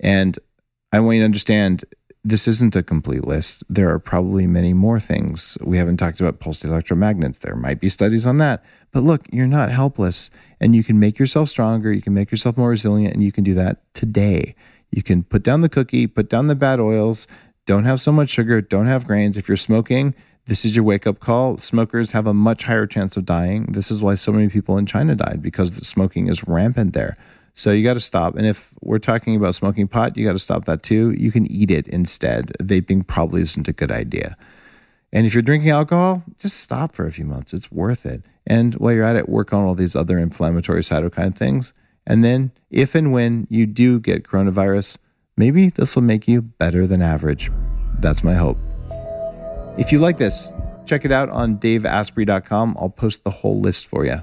And 0.00 0.38
I 0.92 1.00
want 1.00 1.16
you 1.16 1.22
to 1.22 1.26
understand 1.26 1.84
this 2.24 2.46
isn't 2.46 2.76
a 2.76 2.82
complete 2.82 3.24
list. 3.24 3.64
There 3.68 3.90
are 3.90 3.98
probably 3.98 4.46
many 4.46 4.72
more 4.72 5.00
things. 5.00 5.58
We 5.60 5.78
haven't 5.78 5.96
talked 5.96 6.20
about 6.20 6.38
pulsed 6.38 6.62
electromagnets. 6.62 7.40
There 7.40 7.56
might 7.56 7.80
be 7.80 7.88
studies 7.88 8.26
on 8.26 8.38
that. 8.38 8.64
But 8.92 9.02
look, 9.02 9.22
you're 9.32 9.46
not 9.46 9.70
helpless 9.70 10.30
and 10.60 10.76
you 10.76 10.84
can 10.84 11.00
make 11.00 11.18
yourself 11.18 11.48
stronger. 11.48 11.92
You 11.92 12.02
can 12.02 12.14
make 12.14 12.30
yourself 12.30 12.56
more 12.56 12.68
resilient 12.68 13.14
and 13.14 13.24
you 13.24 13.32
can 13.32 13.42
do 13.42 13.54
that 13.54 13.82
today. 13.94 14.54
You 14.90 15.02
can 15.02 15.24
put 15.24 15.42
down 15.42 15.62
the 15.62 15.68
cookie, 15.68 16.06
put 16.06 16.28
down 16.28 16.46
the 16.46 16.54
bad 16.54 16.78
oils, 16.78 17.26
don't 17.66 17.84
have 17.84 18.00
so 18.00 18.12
much 18.12 18.28
sugar, 18.28 18.60
don't 18.60 18.86
have 18.86 19.06
grains. 19.06 19.36
If 19.36 19.48
you're 19.48 19.56
smoking, 19.56 20.14
this 20.46 20.64
is 20.64 20.76
your 20.76 20.84
wake 20.84 21.06
up 21.06 21.18
call. 21.18 21.58
Smokers 21.58 22.12
have 22.12 22.26
a 22.26 22.34
much 22.34 22.64
higher 22.64 22.86
chance 22.86 23.16
of 23.16 23.24
dying. 23.24 23.66
This 23.72 23.90
is 23.90 24.02
why 24.02 24.14
so 24.14 24.32
many 24.32 24.48
people 24.48 24.78
in 24.78 24.86
China 24.86 25.14
died 25.14 25.40
because 25.40 25.74
smoking 25.86 26.28
is 26.28 26.46
rampant 26.46 26.92
there. 26.92 27.16
So 27.54 27.70
you 27.70 27.84
got 27.84 27.94
to 27.94 28.00
stop. 28.00 28.36
And 28.36 28.46
if 28.46 28.70
we're 28.80 28.98
talking 28.98 29.36
about 29.36 29.54
smoking 29.54 29.88
pot, 29.88 30.16
you 30.16 30.26
got 30.26 30.32
to 30.32 30.38
stop 30.38 30.64
that 30.64 30.82
too. 30.82 31.12
You 31.12 31.30
can 31.30 31.50
eat 31.50 31.70
it 31.70 31.86
instead. 31.88 32.52
Vaping 32.60 33.06
probably 33.06 33.42
isn't 33.42 33.68
a 33.68 33.72
good 33.72 33.90
idea. 33.90 34.36
And 35.12 35.26
if 35.26 35.34
you're 35.34 35.42
drinking 35.42 35.70
alcohol, 35.70 36.22
just 36.38 36.60
stop 36.60 36.94
for 36.94 37.06
a 37.06 37.12
few 37.12 37.26
months. 37.26 37.52
It's 37.52 37.70
worth 37.70 38.06
it. 38.06 38.22
And 38.46 38.74
while 38.76 38.94
you're 38.94 39.04
at 39.04 39.16
it, 39.16 39.28
work 39.28 39.52
on 39.52 39.64
all 39.64 39.74
these 39.74 39.94
other 39.94 40.18
inflammatory 40.18 40.82
cytokine 40.82 41.34
things. 41.34 41.74
And 42.06 42.24
then, 42.24 42.50
if 42.70 42.94
and 42.94 43.12
when 43.12 43.46
you 43.50 43.66
do 43.66 44.00
get 44.00 44.24
coronavirus, 44.24 44.96
maybe 45.36 45.68
this 45.68 45.94
will 45.94 46.02
make 46.02 46.26
you 46.26 46.42
better 46.42 46.86
than 46.86 47.02
average. 47.02 47.52
That's 48.00 48.24
my 48.24 48.34
hope. 48.34 48.58
If 49.78 49.92
you 49.92 50.00
like 50.00 50.18
this, 50.18 50.50
check 50.86 51.04
it 51.04 51.12
out 51.12 51.28
on 51.28 51.58
daveasprey.com. 51.58 52.76
I'll 52.78 52.88
post 52.88 53.22
the 53.22 53.30
whole 53.30 53.60
list 53.60 53.86
for 53.86 54.04
you. 54.04 54.22